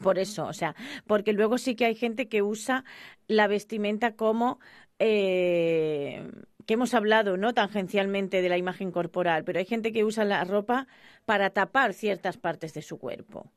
Por 0.02 0.18
eso, 0.18 0.48
o 0.48 0.54
sea, 0.54 0.76
porque 1.06 1.34
luego 1.34 1.58
sí 1.60 1.76
que 1.76 1.86
hay 1.86 1.96
gente 1.96 2.28
que 2.28 2.42
usa 2.42 2.84
la 3.28 3.48
vestimenta 3.48 4.16
como 4.16 4.60
eh, 5.00 6.30
que 6.66 6.74
hemos 6.76 6.94
hablado, 6.94 7.38
¿no? 7.38 7.54
Tangencialmente 7.54 8.42
de 8.42 8.50
la 8.50 8.58
imagen 8.58 8.92
corporal, 8.92 9.44
pero 9.44 9.60
hay 9.60 9.66
gente 9.66 9.92
que 9.92 10.04
usa 10.04 10.24
la 10.24 10.44
ropa 10.46 10.88
para 11.26 11.50
tapar 11.50 11.94
ciertas 11.94 12.38
partes 12.38 12.74
de 12.74 12.82
su 12.82 12.98
cuerpo. 13.00 13.52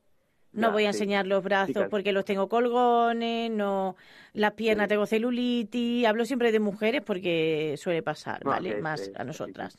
No 0.53 0.72
voy 0.72 0.87
a 0.87 0.92
sí. 0.92 0.99
enseñar 0.99 1.27
los 1.27 1.44
brazos 1.44 1.75
claro. 1.75 1.90
porque 1.90 2.12
los 2.12 2.25
tengo 2.25 2.49
colgones, 2.49 3.51
no 3.51 3.94
las 4.33 4.53
piernas 4.55 4.87
Sí. 4.87 4.88
tengo 4.88 5.05
celulitis. 5.07 6.07
Hablo 6.07 6.25
siempre 6.25 6.51
de 6.51 6.61
mujeres 6.61 7.03
porque 7.05 7.75
suele 7.77 8.03
pasar, 8.03 8.42
No, 8.42 8.53
¿vale? 8.53 8.77
es- 8.77 8.83
Más 8.83 9.01
es- 9.03 9.16
a 9.16 9.25
nosotras. 9.25 9.77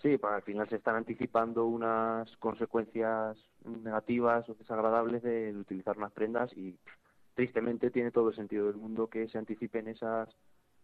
Sí, 0.00 0.16
para 0.16 0.36
al 0.36 0.42
final 0.42 0.68
se 0.68 0.76
están 0.76 0.94
anticipando 0.96 1.66
unas 1.66 2.34
consecuencias 2.38 3.36
negativas 3.64 4.48
o 4.48 4.54
desagradables 4.54 5.22
de 5.22 5.54
utilizar 5.56 5.98
unas 5.98 6.12
prendas 6.12 6.50
y 6.56 6.70
pff, 6.72 6.92
tristemente 7.38 7.92
tiene 7.92 8.10
todo 8.10 8.30
el 8.30 8.34
sentido 8.34 8.66
del 8.66 8.74
mundo 8.74 9.06
que 9.06 9.28
se 9.28 9.38
anticipen 9.38 9.86
esas 9.86 10.28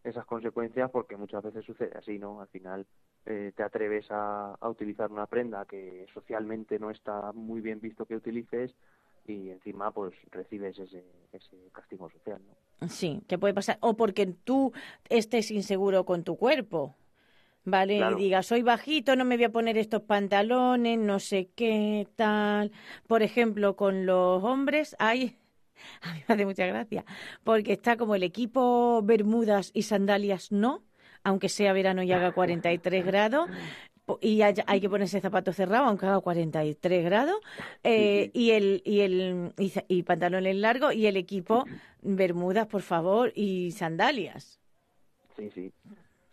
esas 0.05 0.25
consecuencias 0.25 0.89
porque 0.89 1.17
muchas 1.17 1.43
veces 1.43 1.65
sucede 1.65 1.91
así, 1.99 2.17
¿no? 2.17 2.41
Al 2.41 2.47
final 2.47 2.87
eh, 3.27 3.51
te 3.57 3.65
atreves 3.65 4.07
a, 4.11 4.55
a 4.61 4.69
utilizar 4.69 5.11
una 5.11 5.27
prenda 5.27 5.65
que 5.65 6.07
socialmente 6.15 6.79
no 6.79 6.93
está 6.93 7.33
muy 7.33 7.61
bien 7.61 7.81
visto 7.81 8.07
que 8.07 8.15
utilices 8.15 8.73
y 9.27 9.51
encima 9.51 9.91
pues 9.91 10.15
recibes 10.31 10.79
ese, 10.79 11.05
ese 11.33 11.57
castigo 11.73 12.09
social, 12.09 12.41
¿no? 12.47 12.89
Sí, 12.89 13.21
que 13.27 13.37
puede 13.37 13.53
pasar. 13.55 13.79
O 13.81 13.97
porque 13.97 14.27
tú 14.27 14.73
estés 15.09 15.51
inseguro 15.51 16.05
con 16.05 16.23
tu 16.23 16.37
cuerpo. 16.37 16.95
¿Vale? 17.65 17.97
Claro. 17.97 18.19
Y 18.19 18.25
digas, 18.25 18.47
soy 18.47 18.63
bajito, 18.63 19.17
no 19.17 19.25
me 19.25 19.37
voy 19.37 19.47
a 19.47 19.51
poner 19.51 19.77
estos 19.79 20.03
pantalones, 20.03 20.99
no 20.99 21.19
sé 21.19 21.49
qué, 21.57 22.07
tal. 22.15 22.71
Por 23.09 23.23
ejemplo, 23.23 23.75
con 23.75 24.05
los 24.07 24.45
hombres 24.45 24.95
hay 24.99 25.39
a 26.03 26.13
mí 26.15 26.23
me 26.29 26.35
hace 26.35 26.47
mucha 26.47 26.67
gracia, 26.67 27.05
porque 27.43 27.73
está 27.73 27.97
como 27.97 28.15
el 28.15 28.23
equipo 28.23 29.03
Bermudas 29.03 29.71
y 29.75 29.83
sandalias 29.83 30.53
no, 30.53 30.83
aunque 31.23 31.49
sea 31.49 31.73
verano 31.73 32.03
y 32.03 32.13
haga 32.13 32.33
43 32.33 33.05
grados, 33.07 33.49
y 34.21 34.43
hay, 34.43 34.55
hay 34.67 34.81
que 34.81 34.91
ponerse 34.91 35.21
zapatos 35.21 35.57
cerrados 35.57 35.89
aunque 35.89 36.05
haga 36.05 36.21
43 36.21 37.05
grados 37.05 37.37
eh, 37.85 38.31
y 38.35 38.51
el 38.51 38.83
y 38.85 39.01
el 39.01 39.55
y 39.57 40.03
pantalones 40.03 40.57
largos 40.57 40.95
y 40.95 41.07
el 41.07 41.17
equipo 41.17 41.65
bermudas 42.03 42.67
por 42.67 42.83
favor 42.83 43.33
y 43.35 43.71
sandalias 43.71 44.61
Sí, 45.37 45.51
sí. 45.55 45.73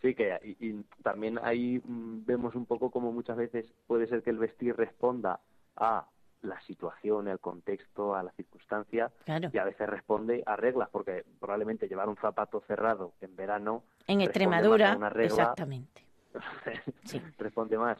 Sí, 0.00 0.14
que 0.14 0.38
y, 0.44 0.68
y 0.68 0.84
también 1.02 1.38
ahí 1.42 1.80
mm, 1.84 2.24
vemos 2.24 2.54
un 2.54 2.66
poco 2.66 2.90
como 2.90 3.12
muchas 3.12 3.36
veces 3.36 3.72
puede 3.86 4.06
ser 4.06 4.22
que 4.22 4.30
el 4.30 4.38
vestir 4.38 4.76
responda 4.76 5.40
a 5.76 6.06
la 6.42 6.60
situación, 6.62 7.28
al 7.28 7.38
contexto, 7.40 8.14
a 8.14 8.22
la 8.22 8.32
circunstancia, 8.32 9.10
claro 9.24 9.50
y 9.52 9.58
a 9.58 9.64
veces 9.64 9.88
responde 9.88 10.42
a 10.44 10.56
reglas, 10.56 10.88
porque 10.90 11.24
probablemente 11.40 11.88
llevar 11.88 12.08
un 12.08 12.16
zapato 12.16 12.62
cerrado 12.66 13.12
en 13.20 13.34
verano 13.36 13.84
en 14.06 14.20
Extremadura 14.20 14.86
más 14.88 14.94
a 14.94 14.98
una 14.98 15.10
regla, 15.10 15.34
exactamente 15.34 16.04
Sí. 17.04 17.22
responde 17.38 17.78
más 17.78 17.98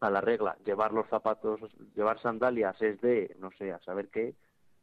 a 0.00 0.10
la 0.10 0.20
regla. 0.20 0.56
Llevar 0.64 0.92
los 0.92 1.06
zapatos, 1.08 1.60
llevar 1.94 2.20
sandalias 2.20 2.80
es 2.80 3.00
de, 3.00 3.36
no 3.38 3.50
sé, 3.52 3.72
a 3.72 3.80
saber 3.80 4.08
qué, 4.08 4.34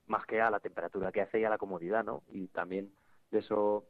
más 0.07 0.25
que 0.25 0.41
a 0.41 0.49
la 0.49 0.60
temperatura 0.60 1.12
que 1.12 1.21
hace 1.21 1.39
y 1.39 1.43
a 1.43 1.49
la 1.49 1.57
comodidad, 1.57 2.03
¿no? 2.03 2.23
Y 2.29 2.47
también 2.47 2.91
de 3.31 3.39
eso 3.39 3.86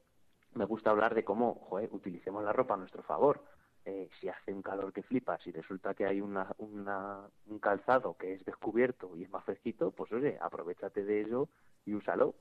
me 0.54 0.66
gusta 0.66 0.90
hablar 0.90 1.14
de 1.16 1.24
cómo, 1.24 1.56
joder, 1.70 1.90
utilicemos 1.92 2.44
la 2.44 2.54
ropa 2.54 2.74
a 2.74 2.78
nuestro 2.78 3.04
favor. 3.04 3.44
Eh, 3.90 4.10
si 4.20 4.28
hace 4.28 4.54
un 4.54 4.62
calor 4.62 4.92
que 4.92 5.02
flipas 5.02 5.40
y 5.48 5.52
resulta 5.54 5.94
que 5.94 6.06
hay 6.06 6.20
una, 6.20 6.54
una, 6.58 7.22
un 7.46 7.58
calzado 7.58 8.18
que 8.18 8.34
es 8.34 8.44
descubierto 8.44 9.16
y 9.16 9.24
es 9.24 9.30
más 9.30 9.46
fresquito, 9.46 9.92
pues 9.92 10.12
oye, 10.12 10.38
aprovechate 10.42 11.06
de 11.06 11.22
eso 11.22 11.48
y 11.86 11.94
úsalo. 11.94 12.36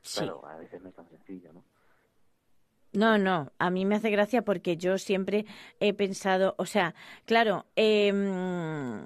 sí 0.00 0.20
Pero 0.20 0.46
a 0.48 0.56
veces 0.56 0.80
no 0.80 0.88
es 0.88 0.94
tan 0.94 1.06
sencillo, 1.10 1.52
¿no? 1.52 1.62
No, 2.94 3.18
no, 3.18 3.52
a 3.58 3.68
mí 3.68 3.84
me 3.84 3.96
hace 3.96 4.08
gracia 4.08 4.40
porque 4.40 4.78
yo 4.78 4.96
siempre 4.96 5.44
he 5.80 5.92
pensado, 5.92 6.54
o 6.56 6.64
sea, 6.64 6.94
claro, 7.26 7.66
em, 7.76 9.04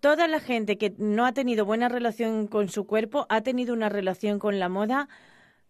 toda 0.00 0.28
la 0.28 0.40
gente 0.40 0.76
que 0.76 0.94
no 0.98 1.24
ha 1.24 1.32
tenido 1.32 1.64
buena 1.64 1.88
relación 1.88 2.48
con 2.48 2.68
su 2.68 2.86
cuerpo 2.86 3.24
ha 3.30 3.40
tenido 3.40 3.72
una 3.72 3.88
relación 3.88 4.38
con 4.38 4.58
la 4.58 4.68
moda 4.68 5.08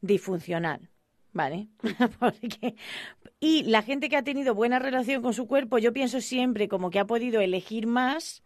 disfuncional, 0.00 0.90
¿vale? 1.32 1.68
Porque, 2.18 2.76
y 3.40 3.64
la 3.64 3.82
gente 3.82 4.08
que 4.08 4.16
ha 4.16 4.24
tenido 4.24 4.54
buena 4.54 4.78
relación 4.78 5.22
con 5.22 5.34
su 5.34 5.46
cuerpo, 5.46 5.78
yo 5.78 5.92
pienso 5.92 6.20
siempre 6.20 6.68
como 6.68 6.90
que 6.90 6.98
ha 6.98 7.06
podido 7.06 7.40
elegir 7.40 7.86
más, 7.86 8.42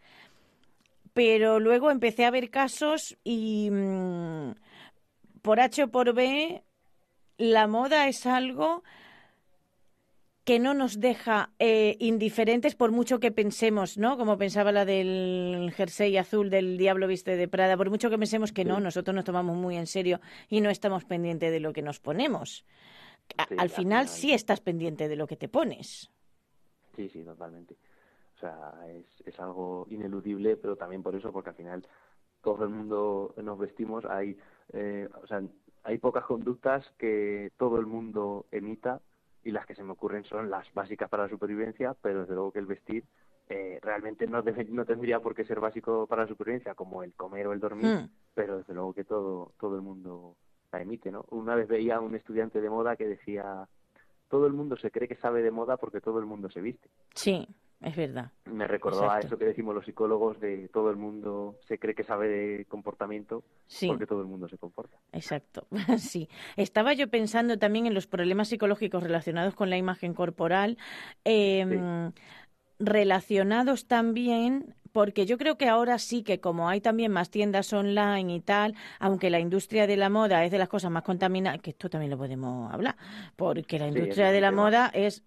pero 1.13 1.59
luego 1.59 1.91
empecé 1.91 2.25
a 2.25 2.31
ver 2.31 2.49
casos 2.49 3.17
y 3.23 3.69
mm, 3.71 4.51
por 5.41 5.59
H 5.59 5.83
o 5.83 5.87
por 5.89 6.13
B 6.13 6.63
la 7.37 7.67
moda 7.67 8.07
es 8.07 8.25
algo 8.25 8.83
que 10.47 10.59
no 10.59 10.73
nos 10.73 11.01
deja 11.01 11.49
eh, 11.59 11.97
indiferentes 11.99 12.73
por 12.73 12.93
mucho 12.93 13.19
que 13.19 13.33
pensemos, 13.33 13.97
¿no? 13.97 14.17
Como 14.17 14.37
pensaba 14.37 14.71
la 14.71 14.85
del 14.85 15.73
jersey 15.75 16.15
azul 16.15 16.49
del 16.49 16.77
Diablo 16.77 17.05
Viste 17.05 17.35
de 17.35 17.49
Prada, 17.49 17.75
por 17.75 17.89
mucho 17.89 18.09
que 18.09 18.17
pensemos 18.17 18.53
que 18.53 18.63
no, 18.63 18.79
nosotros 18.79 19.13
nos 19.13 19.25
tomamos 19.25 19.57
muy 19.57 19.75
en 19.75 19.87
serio 19.87 20.21
y 20.47 20.61
no 20.61 20.69
estamos 20.69 21.03
pendientes 21.03 21.51
de 21.51 21.59
lo 21.59 21.73
que 21.73 21.81
nos 21.81 21.99
ponemos. 21.99 22.65
A- 23.37 23.45
Sí, 23.45 23.55
al 23.55 23.59
al 23.59 23.69
final 23.69 24.05
final. 24.05 24.07
sí 24.07 24.31
estás 24.31 24.61
pendiente 24.61 25.09
de 25.09 25.17
lo 25.17 25.27
que 25.27 25.35
te 25.35 25.49
pones. 25.49 26.09
Sí, 26.95 27.09
sí, 27.09 27.25
totalmente. 27.25 27.75
O 28.37 28.39
sea, 28.39 28.71
es, 28.87 29.05
es 29.27 29.37
algo 29.41 29.85
ineludible, 29.89 30.55
pero 30.55 30.77
también 30.77 31.03
por 31.03 31.13
eso, 31.13 31.33
porque 31.33 31.49
al 31.49 31.57
final 31.57 31.85
todo 32.41 32.63
el 32.63 32.69
mundo 32.69 33.35
nos 33.43 33.59
vestimos, 33.59 34.05
hay, 34.05 34.37
eh, 34.71 35.09
o 35.21 35.27
sea, 35.27 35.41
hay 35.83 35.97
pocas 35.97 36.23
conductas 36.23 36.85
que 36.97 37.51
todo 37.57 37.79
el 37.81 37.85
mundo 37.85 38.45
emita 38.49 39.01
y 39.43 39.51
las 39.51 39.65
que 39.65 39.75
se 39.75 39.83
me 39.83 39.91
ocurren 39.93 40.23
son 40.25 40.49
las 40.49 40.71
básicas 40.73 41.09
para 41.09 41.23
la 41.23 41.29
supervivencia, 41.29 41.95
pero 42.01 42.21
desde 42.21 42.33
luego 42.33 42.51
que 42.51 42.59
el 42.59 42.65
vestir 42.65 43.03
eh, 43.49 43.79
realmente 43.81 44.27
no, 44.27 44.43
debe- 44.43 44.67
no 44.69 44.83
tendría 44.85 45.19
por 45.21 45.33
qué 45.33 45.45
ser 45.45 45.59
básico 45.59 46.05
para 46.07 46.23
la 46.23 46.27
supervivencia, 46.27 46.75
como 46.75 47.01
el 47.03 47.13
comer 47.13 47.47
o 47.47 47.53
el 47.53 47.59
dormir, 47.61 47.85
Mm. 47.95 48.09
pero 48.33 48.57
desde 48.57 48.73
luego 48.73 48.93
que 48.93 49.05
todo, 49.05 49.53
todo 49.59 49.75
el 49.75 49.81
mundo 49.81 50.35
la 50.71 50.81
emite, 50.81 51.11
¿no? 51.11 51.23
Una 51.29 51.55
vez 51.55 51.67
veía 51.67 51.95
a 51.95 52.01
un 52.01 52.13
estudiante 52.15 52.59
de 52.59 52.69
moda 52.69 52.97
que 52.97 53.07
decía, 53.07 53.67
todo 54.27 54.47
el 54.47 54.53
mundo 54.53 54.75
se 54.75 54.91
cree 54.91 55.07
que 55.07 55.15
sabe 55.15 55.41
de 55.41 55.51
moda 55.51 55.77
porque 55.77 56.01
todo 56.01 56.19
el 56.19 56.25
mundo 56.25 56.49
se 56.49 56.59
viste. 56.59 56.89
Sí, 57.15 57.47
es 57.81 57.95
verdad. 57.95 58.31
Me 58.45 58.67
recordó 58.67 59.09
a 59.09 59.19
eso 59.19 59.37
que 59.37 59.45
decimos 59.45 59.75
los 59.75 59.85
psicólogos 59.85 60.39
de 60.39 60.67
todo 60.69 60.89
el 60.89 60.95
mundo 60.97 61.57
se 61.67 61.77
cree 61.77 61.93
que 61.93 62.03
sabe 62.03 62.27
de 62.27 62.65
comportamiento 62.65 63.43
Sí. 63.67 63.87
porque 63.87 64.07
todo 64.07 64.21
el 64.21 64.27
mundo 64.27 64.47
se 64.49 64.57
comporta. 64.57 64.97
Exacto, 65.11 65.67
sí. 65.99 66.27
Estaba 66.55 66.93
yo 66.93 67.09
pensando 67.09 67.59
también 67.59 67.85
en 67.85 67.93
los 67.93 68.07
problemas 68.07 68.47
psicológicos 68.47 69.03
relacionados 69.03 69.53
con 69.55 69.69
la 69.69 69.77
imagen 69.77 70.13
corporal, 70.13 70.77
eh, 71.25 72.09
relacionados 72.79 73.87
también, 73.87 74.75
porque 74.91 75.25
yo 75.25 75.37
creo 75.37 75.57
que 75.57 75.67
ahora 75.67 75.99
sí 75.99 76.23
que 76.23 76.39
como 76.39 76.69
hay 76.69 76.81
también 76.81 77.11
más 77.11 77.29
tiendas 77.29 77.71
online 77.73 78.33
y 78.33 78.39
tal, 78.39 78.75
aunque 78.99 79.29
la 79.29 79.39
industria 79.39 79.87
de 79.87 79.97
la 79.97 80.09
moda 80.09 80.43
es 80.45 80.51
de 80.51 80.57
las 80.57 80.69
cosas 80.69 80.91
más 80.91 81.03
contaminadas, 81.03 81.61
que 81.61 81.71
esto 81.71 81.89
también 81.89 82.11
lo 82.11 82.17
podemos 82.17 82.73
hablar, 82.73 82.95
porque 83.35 83.79
la 83.79 83.87
industria 83.87 84.31
de 84.31 84.41
la 84.41 84.51
moda 84.51 84.89
es 84.93 85.23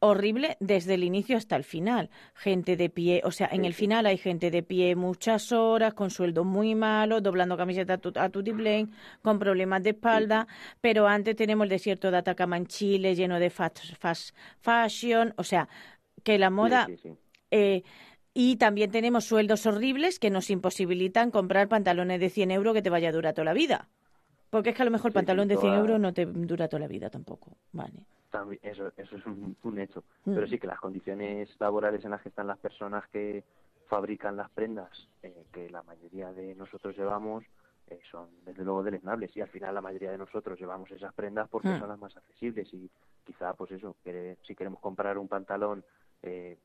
horrible 0.00 0.56
desde 0.60 0.94
el 0.94 1.02
inicio 1.04 1.36
hasta 1.36 1.56
el 1.56 1.64
final. 1.64 2.10
Gente 2.34 2.76
de 2.76 2.88
pie, 2.88 3.20
o 3.24 3.30
sea, 3.30 3.48
en 3.50 3.64
el 3.64 3.74
final 3.74 4.06
hay 4.06 4.16
gente 4.16 4.50
de 4.50 4.62
pie 4.62 4.94
muchas 4.96 5.50
horas, 5.52 5.94
con 5.94 6.10
sueldos 6.10 6.46
muy 6.46 6.74
malos, 6.74 7.22
doblando 7.22 7.56
camiseta 7.56 7.94
a, 7.94 7.98
tu, 7.98 8.12
a 8.14 8.28
tutiplén, 8.28 8.92
con 9.22 9.38
problemas 9.38 9.82
de 9.82 9.90
espalda, 9.90 10.46
pero 10.80 11.06
antes 11.08 11.34
tenemos 11.36 11.64
el 11.64 11.70
desierto 11.70 12.10
de 12.10 12.18
Atacama 12.18 12.56
en 12.56 12.66
Chile, 12.66 13.14
lleno 13.14 13.40
de 13.40 13.50
fast, 13.50 13.80
fast 13.98 14.34
fashion, 14.60 15.34
o 15.36 15.42
sea, 15.44 15.68
que 16.22 16.38
la 16.38 16.50
moda... 16.50 16.86
Sí, 16.86 16.96
sí, 16.96 17.08
sí. 17.10 17.18
eh, 17.50 17.82
y 18.34 18.54
también 18.54 18.92
tenemos 18.92 19.24
sueldos 19.24 19.66
horribles 19.66 20.20
que 20.20 20.30
nos 20.30 20.48
imposibilitan 20.50 21.32
comprar 21.32 21.66
pantalones 21.66 22.20
de 22.20 22.30
100 22.30 22.52
euros 22.52 22.72
que 22.72 22.82
te 22.82 22.90
vaya 22.90 23.08
a 23.08 23.12
durar 23.12 23.34
toda 23.34 23.46
la 23.46 23.52
vida. 23.52 23.88
Porque 24.50 24.70
es 24.70 24.76
que 24.76 24.82
a 24.82 24.84
lo 24.84 24.92
mejor 24.92 25.08
el 25.08 25.14
pantalón 25.14 25.48
de 25.48 25.56
100 25.56 25.72
toda- 25.72 25.80
euros 25.80 25.98
no 25.98 26.14
te 26.14 26.24
dura 26.24 26.68
toda 26.68 26.78
la 26.80 26.86
vida 26.86 27.10
tampoco. 27.10 27.56
Vale. 27.72 28.04
También, 28.30 28.60
eso, 28.62 28.92
eso 28.96 29.16
es 29.16 29.26
un, 29.26 29.56
un 29.62 29.78
hecho. 29.78 30.04
Mm. 30.24 30.34
Pero 30.34 30.46
sí 30.46 30.58
que 30.58 30.66
las 30.66 30.78
condiciones 30.80 31.48
laborales 31.58 32.04
en 32.04 32.10
las 32.10 32.20
que 32.22 32.28
están 32.28 32.46
las 32.46 32.58
personas 32.58 33.06
que 33.08 33.44
fabrican 33.86 34.36
las 34.36 34.50
prendas, 34.50 35.08
eh, 35.22 35.44
que 35.52 35.70
la 35.70 35.82
mayoría 35.82 36.30
de 36.32 36.54
nosotros 36.54 36.94
llevamos, 36.96 37.44
eh, 37.86 38.00
son 38.10 38.28
desde 38.44 38.64
luego 38.64 38.82
deleznables. 38.82 39.34
Y 39.34 39.40
al 39.40 39.48
final 39.48 39.74
la 39.74 39.80
mayoría 39.80 40.10
de 40.10 40.18
nosotros 40.18 40.58
llevamos 40.60 40.90
esas 40.90 41.14
prendas 41.14 41.48
porque 41.48 41.68
Mm. 41.68 41.78
son 41.80 41.88
las 41.88 41.98
más 41.98 42.14
accesibles. 42.16 42.72
Y 42.74 42.90
quizá, 43.24 43.54
pues 43.54 43.70
eso, 43.72 43.96
que 44.04 44.36
si 44.46 44.54
queremos 44.54 44.80
comprar 44.80 45.16
un 45.16 45.28
pantalón 45.28 45.82
eh, 46.22 46.58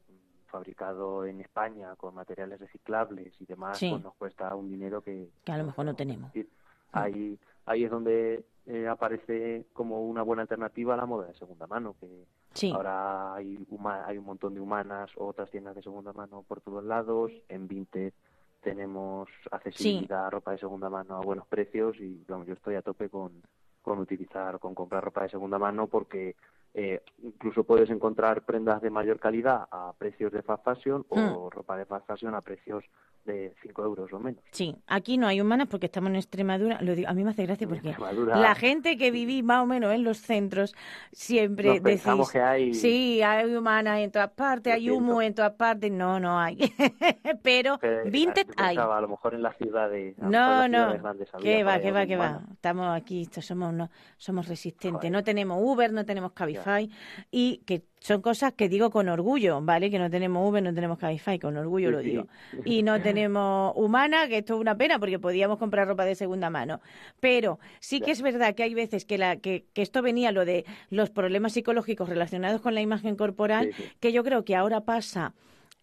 fabricado 0.48 1.26
en 1.26 1.40
España 1.42 1.96
con 1.96 2.14
materiales 2.16 2.60
reciclables 2.60 3.34
y 3.40 3.46
demás, 3.46 3.78
Sí. 3.78 3.90
pues 3.90 4.04
nos 4.04 4.14
cuesta 4.16 4.54
un 4.56 4.70
dinero 4.70 5.02
que, 5.02 5.30
Que 5.46 5.52
a 5.52 5.58
lo 5.58 5.64
mejor 5.66 5.86
no 5.86 5.96
tenemos. 5.96 6.32
permitir. 6.32 6.54
Ahí, 6.92 7.40
ahí 7.66 7.86
es 7.86 7.90
donde 7.92 8.44
eh, 8.66 8.88
aparece 8.88 9.66
como 9.74 10.02
una 10.08 10.22
buena 10.22 10.44
alternativa 10.44 10.94
a 10.94 10.98
la 10.98 11.06
moda 11.06 11.28
de 11.28 11.34
segunda 11.34 11.68
mano, 11.68 11.96
que 12.00 12.08
Sí. 12.54 12.72
ahora 12.72 13.34
hay, 13.36 13.58
huma- 13.72 14.06
hay 14.06 14.18
un 14.18 14.26
montón 14.26 14.54
de 14.54 14.62
humanas 14.62 15.12
otras 15.18 15.50
tiendas 15.50 15.76
de 15.76 15.82
segunda 15.84 16.14
mano 16.14 16.44
por 16.48 16.62
todos 16.62 16.84
lados. 16.84 17.32
En 17.50 17.68
Vinted 17.68 18.14
tenemos 18.62 19.28
accesibilidad 19.52 20.28
a 20.28 20.30
ropa 20.30 20.52
de 20.52 20.58
segunda 20.60 20.90
mano 20.90 21.18
a 21.18 21.22
buenos 21.22 21.46
precios 21.48 21.98
y 22.00 22.24
vamos, 22.28 22.48
yo 22.48 22.54
estoy 22.54 22.76
a 22.76 22.82
tope 22.82 23.10
con, 23.10 23.42
con 23.82 24.00
utilizar, 24.00 24.60
con 24.60 24.74
comprar 24.74 25.04
ropa 25.04 25.24
de 25.24 25.30
segunda 25.30 25.58
mano 25.60 25.88
porque 25.88 26.36
eh, 26.74 27.04
incluso 27.22 27.66
puedes 27.66 27.90
encontrar 27.90 28.44
prendas 28.46 28.82
de 28.82 28.90
mayor 28.90 29.20
calidad 29.20 29.68
a 29.70 29.94
precios 29.98 30.32
de 30.32 30.42
fast 30.42 30.64
fashion 30.64 31.06
o 31.10 31.18
Mm. 31.18 31.50
ropa 31.52 31.78
de 31.78 31.86
fast 31.86 32.08
fashion 32.08 32.34
a 32.36 32.42
precios 32.42 32.84
de 33.26 33.54
5 33.62 33.84
euros 33.84 34.12
o 34.14 34.20
menos. 34.20 34.42
Sí, 34.52 34.76
aquí 34.88 35.18
no 35.18 35.28
hay 35.28 35.40
humanas 35.42 35.68
porque 35.70 35.86
estamos 35.88 36.10
en 36.10 36.18
Extremadura. 36.18 36.82
Lo 36.82 36.96
digo, 36.96 37.10
a 37.10 37.14
mí 37.14 37.24
me 37.24 37.32
hace 37.32 37.46
gracia 37.46 37.68
porque 37.68 37.96
la 38.36 38.56
gente 38.56 38.98
que 38.98 39.12
viví 39.12 39.44
más 39.44 39.64
o 39.64 39.66
menos 39.66 39.94
en 39.94 40.04
los 40.04 40.18
centros 40.18 40.74
siempre 41.12 41.80
Nos 41.80 41.84
decís, 41.84 42.32
que 42.32 42.42
hay- 42.42 42.74
sí, 42.74 43.22
hay 43.22 43.54
humanas 43.56 44.00
en 44.00 44.12
todas 44.12 44.32
partes, 44.32 44.74
hay 44.74 44.90
humo 44.90 45.22
en 45.22 45.34
todas 45.34 45.54
partes. 45.54 45.92
No, 45.92 46.20
no 46.20 46.40
hay. 46.40 46.58
Pero 47.44 47.78
Pero, 47.80 48.10
Vinted 48.10 48.48
yo 48.48 48.54
hay. 48.58 48.78
a 48.78 49.02
lo 49.02 49.08
mejor 49.08 49.34
en 49.36 49.42
las 49.42 49.56
ciudades. 49.58 50.16
a 50.20 50.24
lo 50.26 50.30
mejor 50.30 50.66
en 50.66 50.72
No, 50.72 50.86
no, 50.88 50.88
por 51.02 51.06
va, 51.68 51.80
que 51.80 51.92
va, 51.92 52.06
que 52.06 52.16
va. 52.18 52.42
Estamos 52.52 52.96
aquí, 52.96 53.26
somos, 53.42 53.74
no, 53.74 53.90
somos 54.18 54.48
resistentes. 54.48 55.00
Joder. 55.00 55.12
No 55.12 55.24
tenemos 55.24 55.58
Uber, 55.62 55.92
no 55.92 56.06
tenemos 56.06 56.32
Cabify 56.34 56.90
y 57.32 57.58
que 57.66 57.84
son 58.04 58.22
cosas 58.22 58.52
que 58.52 58.68
digo 58.68 58.90
con 58.90 59.08
orgullo, 59.08 59.62
¿vale? 59.62 59.90
Que 59.90 59.98
no 59.98 60.10
tenemos 60.10 60.50
Uber, 60.50 60.62
no 60.62 60.74
tenemos 60.74 60.98
Cabify, 60.98 61.40
con 61.40 61.56
orgullo 61.56 61.90
lo 61.90 62.00
digo. 62.00 62.28
Y 62.66 62.84
no 62.84 63.02
tenemos 63.02 63.72
Humana, 63.78 64.28
que 64.28 64.40
esto 64.40 64.56
es 64.56 64.60
una 64.60 64.76
pena 64.76 65.00
porque 65.00 65.20
podíamos 65.20 65.58
comprar 65.58 65.88
ropa 65.88 66.04
de 66.04 66.14
segunda 66.16 66.50
mano. 66.50 66.82
Pero 67.22 67.60
sí 67.80 68.02
que 68.02 68.12
es 68.12 68.22
verdad 68.22 68.56
que 68.56 68.64
hay 68.64 68.74
veces 68.74 69.06
que, 69.06 69.18
la, 69.18 69.38
que, 69.38 69.68
que 69.74 69.82
esto 69.82 70.02
venía 70.02 70.34
lo 70.34 70.44
de 70.44 70.66
los 70.90 71.12
problemas 71.12 71.54
psicológicos 71.54 72.10
relacionados 72.10 72.60
con 72.60 72.76
la 72.76 72.82
imagen 72.82 73.16
corporal, 73.16 73.72
que 74.02 74.12
yo 74.12 74.26
creo 74.26 74.44
que 74.44 74.58
ahora 74.58 74.82
pasa 74.82 75.34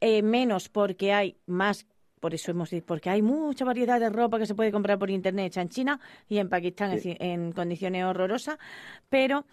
eh, 0.03 0.21
menos 0.21 0.69
porque 0.69 1.15
hay 1.15 1.39
más 1.47 1.87
por 2.21 2.35
eso 2.35 2.51
hemos 2.51 2.71
dicho, 2.71 2.85
porque 2.87 3.11
hay 3.11 3.23
mucha 3.23 3.65
variedad 3.65 3.99
de 3.99 4.11
ropa 4.11 4.39
que 4.39 4.47
se 4.47 4.55
puede 4.55 4.71
comprar 4.71 4.99
por 4.99 5.11
internet 5.11 5.47
hecha 5.47 5.63
en 5.63 5.71
China 5.71 6.01
y 6.29 6.39
en 6.39 6.49
Pakistán 6.49 6.99
Sí. 7.01 7.17
en, 7.19 7.53
condiciones 7.53 8.05
horrorosas, 8.05 8.59
pero 9.09 9.47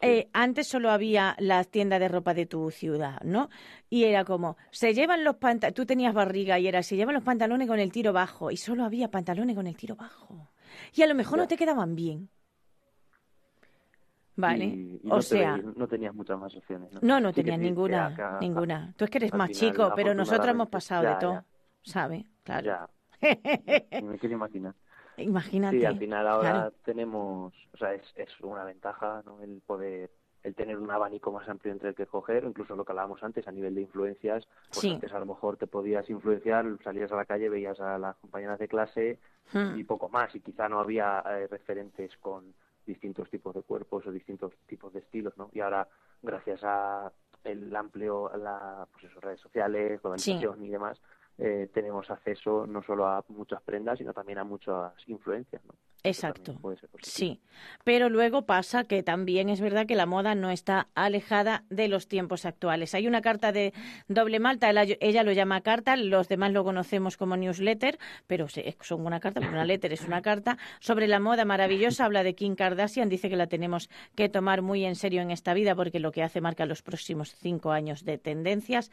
eh, 0.00 0.28
antes 0.32 0.68
solo 0.68 0.90
había 0.90 1.34
la 1.38 1.64
tienda 1.64 1.98
de 1.98 2.08
ropa 2.08 2.32
de 2.34 2.46
tu 2.46 2.70
ciudad, 2.70 3.20
¿no? 3.22 3.50
Y 3.90 4.04
era 4.04 4.24
como, 4.24 4.56
se 4.70 4.94
llevan 4.94 5.22
los 5.24 5.36
pantalones, 5.36 5.74
tú 5.74 5.84
tenías 5.84 6.14
barriga 6.14 6.58
y 6.58 6.66
era, 6.68 6.82
se 6.82 6.96
llevan 6.96 7.14
los 7.14 7.24
pantalones 7.24 7.68
con 7.68 7.78
el 7.78 7.92
tiro 7.92 8.12
bajo 8.12 8.50
y 8.50 8.56
solo 8.56 8.84
había 8.84 9.10
pantalones 9.10 9.54
con 9.56 9.66
el 9.66 9.76
tiro 9.76 9.96
bajo. 9.96 10.50
Y 10.94 11.02
a 11.02 11.06
lo 11.06 11.14
mejor 11.14 11.38
no 11.38 11.46
te 11.48 11.56
quedaban 11.56 11.94
bien. 11.94 12.28
Vale, 14.34 14.64
Y, 14.64 15.00
y 15.04 15.10
o 15.10 15.16
no, 15.16 15.22
sea, 15.22 15.58
no 15.58 15.86
tenías 15.86 16.14
muchas 16.14 16.38
más 16.38 16.54
opciones. 16.56 16.90
No, 16.94 17.00
no, 17.02 17.20
no 17.20 17.28
Sí 17.30 17.34
que 17.36 17.50
tenías 17.50 17.60
ninguna, 17.60 18.06
acá- 18.06 18.38
ninguna. 18.40 18.94
Tú 18.96 19.04
es 19.04 19.10
que 19.10 19.18
eres 19.18 19.34
más 19.34 19.48
final, 19.50 19.70
chico, 19.72 19.92
pero 19.94 20.14
nosotros 20.14 20.48
hemos 20.48 20.68
pasado 20.68 21.02
de 21.08 21.14
todo, 21.16 21.32
ya. 21.34 21.44
¿Sabes? 21.82 22.24
Claro. 22.44 22.66
Ya, 22.66 22.88
me 24.02 24.18
quiero 24.18 24.34
imaginar. 24.34 24.74
Imagínate. 25.16 25.78
Sí, 25.78 25.84
al 25.84 25.98
final 25.98 26.26
ahora 26.26 26.50
claro. 26.52 26.72
tenemos, 26.84 27.52
o 27.72 27.76
sea, 27.76 27.92
es, 27.94 28.02
es 28.16 28.28
una 28.40 28.64
ventaja, 28.64 29.22
¿no? 29.26 29.40
El 29.42 29.60
poder, 29.60 30.10
el 30.42 30.54
tener 30.54 30.78
un 30.78 30.90
abanico 30.90 31.30
más 31.30 31.48
amplio 31.48 31.72
entre 31.72 31.90
el 31.90 31.94
que 31.94 32.04
escoger, 32.04 32.44
incluso 32.44 32.74
lo 32.74 32.84
que 32.84 32.92
hablábamos 32.92 33.22
antes 33.22 33.46
a 33.46 33.52
nivel 33.52 33.74
de 33.74 33.82
influencias, 33.82 34.46
pues 34.68 34.80
Sí. 34.80 34.90
antes 34.94 35.12
a 35.12 35.18
lo 35.18 35.26
mejor 35.26 35.58
te 35.58 35.66
podías 35.66 36.08
influenciar, 36.08 36.66
salías 36.82 37.12
a 37.12 37.16
la 37.16 37.26
calle, 37.26 37.48
veías 37.50 37.78
a 37.80 37.98
las 37.98 38.16
compañeras 38.16 38.58
de 38.58 38.68
clase 38.68 39.18
Hmm. 39.52 39.76
y 39.78 39.84
poco 39.84 40.08
más, 40.08 40.34
y 40.34 40.40
quizá 40.40 40.68
no 40.68 40.78
había 40.80 41.22
eh, 41.26 41.46
referentes 41.48 42.16
con 42.18 42.54
distintos 42.86 43.28
tipos 43.28 43.54
de 43.54 43.62
cuerpos 43.62 44.06
o 44.06 44.10
distintos 44.12 44.52
tipos 44.66 44.92
de 44.92 45.00
estilos, 45.00 45.36
¿no? 45.36 45.50
Y 45.52 45.60
ahora, 45.60 45.86
gracias 46.22 46.60
a 46.64 47.12
el 47.44 47.74
amplio, 47.74 48.30
la, 48.36 48.86
pues 48.92 49.04
eso, 49.04 49.20
redes 49.20 49.40
sociales, 49.40 50.00
globalización 50.00 50.64
y 50.64 50.68
demás, 50.70 51.00
eh, 51.38 51.68
tenemos 51.72 52.10
acceso 52.10 52.66
no 52.66 52.82
solo 52.82 53.06
a 53.06 53.24
muchas 53.28 53.62
prendas, 53.62 53.98
sino 53.98 54.12
también 54.12 54.38
a 54.38 54.44
muchas 54.44 54.92
influencias, 55.06 55.62
Exacto. 56.04 56.58
Sí, 57.02 57.40
pero 57.84 58.08
luego 58.08 58.42
pasa 58.42 58.82
que 58.82 59.04
también 59.04 59.48
es 59.48 59.60
verdad 59.60 59.86
que 59.86 59.94
la 59.94 60.04
moda 60.04 60.34
no 60.34 60.50
está 60.50 60.88
alejada 60.96 61.64
de 61.70 61.86
los 61.86 62.08
tiempos 62.08 62.44
actuales. 62.44 62.94
Hay 62.94 63.06
una 63.06 63.22
carta 63.22 63.52
de 63.52 63.72
doble 64.08 64.40
malta, 64.40 64.68
ella, 64.70 65.22
lo 65.22 65.30
llama 65.30 65.60
carta, 65.60 65.96
los 65.96 66.28
demás 66.28 66.50
lo 66.50 66.64
conocemos 66.64 67.16
como 67.16 67.36
newsletter, 67.36 67.98
pero 68.26 68.46
son 68.48 69.06
una 69.06 69.20
carta, 69.20 69.40
una 69.40 69.64
letter 69.64 69.92
es 69.92 70.04
una 70.04 70.22
carta, 70.22 70.58
sobre 70.80 71.06
la 71.06 71.20
moda 71.20 71.44
maravillosa, 71.44 72.04
habla 72.04 72.24
de 72.24 72.34
Kim 72.34 72.56
Kardashian, 72.56 73.08
dice 73.08 73.30
que 73.30 73.36
la 73.36 73.46
tenemos 73.46 73.88
que 74.16 74.28
tomar 74.28 74.60
muy 74.60 74.84
en 74.84 74.96
serio 74.96 75.22
en 75.22 75.30
esta 75.30 75.54
vida 75.54 75.76
porque 75.76 76.00
lo 76.00 76.10
que 76.10 76.24
hace 76.24 76.40
marca 76.40 76.66
los 76.66 76.82
próximos 76.82 77.36
cinco 77.36 77.70
años 77.70 78.04
de 78.04 78.18
tendencias. 78.18 78.90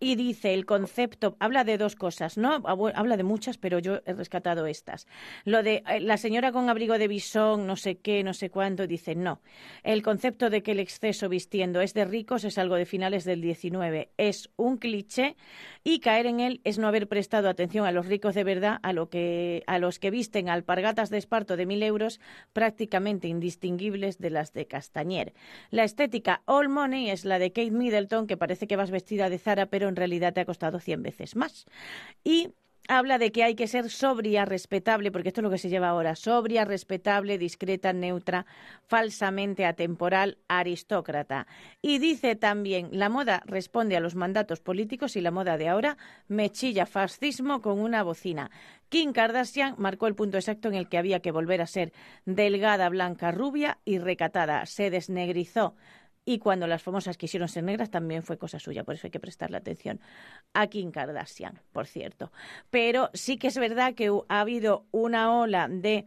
Y 0.00 0.16
dice 0.16 0.54
el 0.54 0.66
concepto, 0.66 1.36
habla 1.38 1.64
de 1.64 1.78
dos 1.78 1.94
cosas, 1.94 2.36
¿no? 2.36 2.62
Habla 2.64 3.16
de 3.16 3.22
muchas, 3.22 3.58
pero 3.58 3.78
yo 3.78 4.00
he 4.06 4.12
rescatado 4.12 4.66
estas. 4.66 5.06
Lo 5.44 5.62
de 5.62 5.82
eh, 5.88 6.00
la 6.00 6.16
señora 6.16 6.52
con 6.52 6.68
abrigo 6.68 6.98
de 6.98 7.08
bisón, 7.08 7.66
no 7.66 7.76
sé 7.76 7.96
qué, 7.98 8.24
no 8.24 8.34
sé 8.34 8.50
cuánto, 8.50 8.86
dice 8.86 9.14
no. 9.14 9.40
El 9.82 10.02
concepto 10.02 10.50
de 10.50 10.62
que 10.62 10.72
el 10.72 10.80
exceso 10.80 11.28
vistiendo 11.28 11.80
es 11.80 11.94
de 11.94 12.04
ricos 12.04 12.44
es 12.44 12.58
algo 12.58 12.74
de 12.76 12.86
finales 12.86 13.24
del 13.24 13.40
19. 13.40 14.10
Es 14.16 14.50
un 14.56 14.78
cliché 14.78 15.36
y 15.84 16.00
caer 16.00 16.26
en 16.26 16.40
él 16.40 16.60
es 16.64 16.78
no 16.78 16.88
haber 16.88 17.08
prestado 17.08 17.48
atención 17.48 17.86
a 17.86 17.92
los 17.92 18.06
ricos 18.06 18.34
de 18.34 18.44
verdad, 18.44 18.80
a, 18.82 18.92
lo 18.92 19.10
que, 19.10 19.62
a 19.66 19.78
los 19.78 19.98
que 19.98 20.10
visten 20.10 20.48
alpargatas 20.48 21.10
de 21.10 21.18
esparto 21.18 21.56
de 21.56 21.66
mil 21.66 21.82
euros 21.82 22.20
prácticamente 22.52 23.28
indistinguibles 23.28 24.18
de 24.18 24.30
las 24.30 24.52
de 24.52 24.66
Castañer. 24.66 25.34
La 25.70 25.84
estética 25.84 26.42
all 26.46 26.68
money 26.68 27.10
es 27.10 27.24
la 27.24 27.38
de 27.38 27.52
Kate 27.52 27.70
Middleton, 27.70 28.26
que 28.26 28.36
parece 28.36 28.66
que 28.66 28.76
vas 28.76 28.90
vestida 28.90 29.28
de 29.28 29.38
Zara, 29.38 29.66
pero 29.74 29.88
en 29.88 29.96
realidad 29.96 30.32
te 30.32 30.40
ha 30.40 30.44
costado 30.44 30.78
100 30.78 31.02
veces 31.02 31.34
más. 31.34 31.66
Y 32.22 32.50
habla 32.86 33.18
de 33.18 33.32
que 33.32 33.42
hay 33.42 33.56
que 33.56 33.66
ser 33.66 33.90
sobria, 33.90 34.44
respetable, 34.44 35.10
porque 35.10 35.30
esto 35.30 35.40
es 35.40 35.42
lo 35.42 35.50
que 35.50 35.58
se 35.58 35.68
lleva 35.68 35.88
ahora, 35.88 36.14
sobria, 36.14 36.64
respetable, 36.64 37.38
discreta, 37.38 37.92
neutra, 37.92 38.46
falsamente 38.86 39.66
atemporal, 39.66 40.38
aristócrata. 40.46 41.48
Y 41.82 41.98
dice 41.98 42.36
también, 42.36 42.88
la 42.92 43.08
moda 43.08 43.42
responde 43.46 43.96
a 43.96 44.00
los 44.00 44.14
mandatos 44.14 44.60
políticos 44.60 45.16
y 45.16 45.20
la 45.20 45.32
moda 45.32 45.58
de 45.58 45.68
ahora 45.68 45.98
me 46.28 46.50
chilla 46.50 46.86
fascismo 46.86 47.60
con 47.60 47.80
una 47.80 48.04
bocina. 48.04 48.52
Kim 48.90 49.12
Kardashian 49.12 49.74
marcó 49.76 50.06
el 50.06 50.14
punto 50.14 50.36
exacto 50.38 50.68
en 50.68 50.74
el 50.74 50.88
que 50.88 50.98
había 50.98 51.18
que 51.18 51.32
volver 51.32 51.62
a 51.62 51.66
ser 51.66 51.92
delgada, 52.26 52.88
blanca, 52.90 53.32
rubia 53.32 53.78
y 53.84 53.98
recatada. 53.98 54.66
Se 54.66 54.90
desnegrizó. 54.90 55.74
Y 56.26 56.38
cuando 56.38 56.66
las 56.66 56.82
famosas 56.82 57.18
quisieron 57.18 57.48
ser 57.48 57.64
negras 57.64 57.90
también 57.90 58.22
fue 58.22 58.38
cosa 58.38 58.58
suya, 58.58 58.82
por 58.82 58.94
eso 58.94 59.06
hay 59.06 59.10
que 59.10 59.20
prestarle 59.20 59.58
atención 59.58 60.00
a 60.54 60.66
Kim 60.68 60.90
Kardashian, 60.90 61.60
por 61.72 61.86
cierto. 61.86 62.32
Pero 62.70 63.10
sí 63.12 63.36
que 63.36 63.48
es 63.48 63.58
verdad 63.58 63.94
que 63.94 64.10
ha 64.28 64.40
habido 64.40 64.86
una 64.90 65.38
ola 65.38 65.68
de 65.68 66.06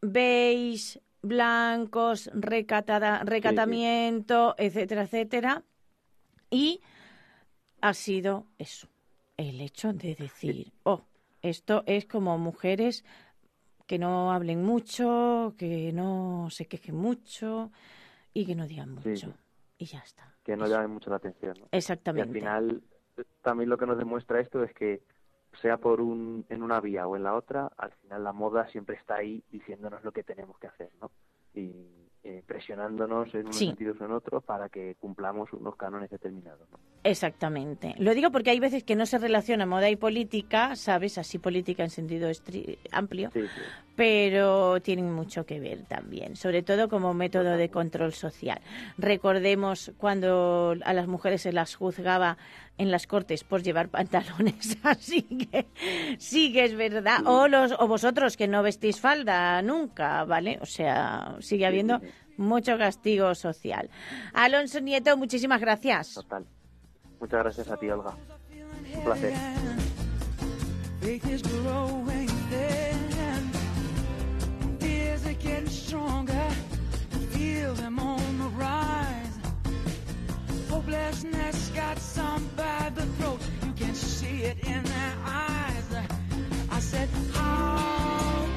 beige, 0.00 1.00
blancos, 1.22 2.30
recatada, 2.32 3.24
recatamiento, 3.24 4.54
etcétera, 4.58 5.02
etcétera. 5.02 5.64
Y 6.50 6.80
ha 7.80 7.94
sido 7.94 8.46
eso, 8.58 8.88
el 9.36 9.60
hecho 9.60 9.92
de 9.92 10.14
decir, 10.14 10.72
oh, 10.84 11.02
esto 11.42 11.82
es 11.86 12.06
como 12.06 12.38
mujeres 12.38 13.04
que 13.86 13.98
no 13.98 14.32
hablen 14.32 14.62
mucho, 14.62 15.54
que 15.58 15.92
no 15.92 16.48
se 16.50 16.66
quejen 16.66 16.94
mucho 16.94 17.72
y 18.32 18.46
que 18.46 18.54
no 18.54 18.66
digan 18.66 18.90
mucho. 18.94 19.16
Sí. 19.16 19.47
Y 19.78 19.86
ya 19.86 20.00
está. 20.00 20.34
que 20.44 20.56
no 20.56 20.64
Eso. 20.64 20.74
llamen 20.74 20.90
mucho 20.90 21.10
la 21.10 21.16
atención. 21.16 21.54
¿no? 21.60 21.68
Y 21.72 21.76
Exactamente. 21.76 22.28
al 22.28 22.34
final, 22.34 22.82
también 23.42 23.70
lo 23.70 23.78
que 23.78 23.86
nos 23.86 23.96
demuestra 23.98 24.40
esto 24.40 24.62
es 24.62 24.72
que 24.74 25.02
sea 25.62 25.78
por 25.78 26.00
un, 26.00 26.44
en 26.48 26.62
una 26.62 26.80
vía 26.80 27.06
o 27.06 27.16
en 27.16 27.22
la 27.22 27.34
otra, 27.34 27.70
al 27.76 27.92
final 27.92 28.24
la 28.24 28.32
moda 28.32 28.66
siempre 28.68 28.96
está 28.96 29.16
ahí 29.16 29.42
diciéndonos 29.50 30.04
lo 30.04 30.12
que 30.12 30.22
tenemos 30.24 30.58
que 30.58 30.66
hacer, 30.66 30.90
¿no? 31.00 31.10
Y 31.54 31.97
eh, 32.24 32.42
presionándonos 32.46 33.32
en 33.34 33.42
unos 33.42 33.56
Sí. 33.56 33.66
sentidos 33.66 34.00
o 34.00 34.04
en 34.04 34.12
otros 34.12 34.42
para 34.44 34.68
que 34.68 34.96
cumplamos 35.00 35.52
unos 35.52 35.76
cánones 35.76 36.10
determinados, 36.10 36.68
¿no? 36.70 36.78
Exactamente. 37.04 37.94
Lo 37.98 38.12
digo 38.14 38.30
porque 38.32 38.50
hay 38.50 38.60
veces 38.60 38.82
que 38.84 38.96
no 38.96 39.06
se 39.06 39.18
relaciona 39.18 39.66
moda 39.66 39.88
y 39.88 39.96
política, 39.96 40.74
¿sabes? 40.76 41.16
Así 41.16 41.38
política 41.38 41.84
en 41.84 41.90
sentido 41.90 42.28
amplio, 42.90 43.30
Sí, 43.32 43.42
sí. 43.42 43.60
pero 43.96 44.80
tienen 44.82 45.12
mucho 45.12 45.46
que 45.46 45.60
ver 45.60 45.84
también, 45.84 46.34
sobre 46.36 46.62
todo 46.62 46.88
como 46.88 47.14
método 47.14 47.56
de 47.56 47.70
control 47.70 48.12
social. 48.12 48.60
Recordemos 48.98 49.92
cuando 49.96 50.74
a 50.84 50.92
las 50.92 51.06
mujeres 51.06 51.42
se 51.42 51.52
las 51.52 51.76
juzgaba 51.76 52.36
en 52.78 52.90
las 52.90 53.06
cortes 53.06 53.44
por 53.44 53.62
llevar 53.62 53.88
pantalones, 53.90 54.78
así 54.82 55.22
que 55.22 55.66
sí 56.18 56.52
que 56.52 56.64
es 56.64 56.74
verdad. 56.76 57.26
O 57.26 57.48
los 57.48 57.72
o 57.78 57.86
vosotros 57.86 58.36
que 58.36 58.48
no 58.48 58.62
vestís 58.62 59.00
falda 59.00 59.60
nunca, 59.62 60.24
¿vale? 60.24 60.58
O 60.62 60.66
sea, 60.66 61.36
sigue 61.40 61.66
habiendo 61.66 62.00
mucho 62.36 62.78
castigo 62.78 63.34
social. 63.34 63.90
Alonso 64.32 64.80
Nieto, 64.80 65.16
muchísimas 65.16 65.60
gracias. 65.60 66.14
Total. 66.14 66.46
Muchas 67.20 67.42
gracias 67.42 67.68
a 67.68 67.76
ti, 67.76 67.90
Olga. 67.90 68.14
Un 68.94 69.04
placer. 69.04 69.34
Them 77.88 77.98
on 78.00 78.38
the 78.38 78.48
rise. 78.48 79.17
Hopelessness 80.78 81.70
got 81.70 81.98
some 81.98 82.48
by 82.56 82.92
the 82.94 83.04
throat. 83.18 83.40
You 83.64 83.72
can 83.72 83.94
see 83.96 84.44
it 84.44 84.58
in 84.64 84.80
their 84.84 85.14
eyes. 85.26 85.86
I 86.70 86.78
said, 86.78 87.08
How 87.34 88.47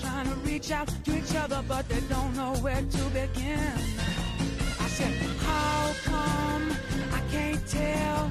trying 0.00 0.26
to 0.26 0.34
reach 0.40 0.70
out 0.70 0.88
to 1.04 1.16
each 1.16 1.34
other, 1.34 1.62
but 1.68 1.88
they 1.88 2.00
don't 2.00 2.34
know 2.36 2.54
where 2.56 2.82
to 2.82 3.04
begin. 3.10 3.74
I 4.78 4.88
said, 4.88 5.12
How 5.40 5.92
come 6.04 6.72
I 7.12 7.20
can't 7.30 7.66
tell 7.66 8.30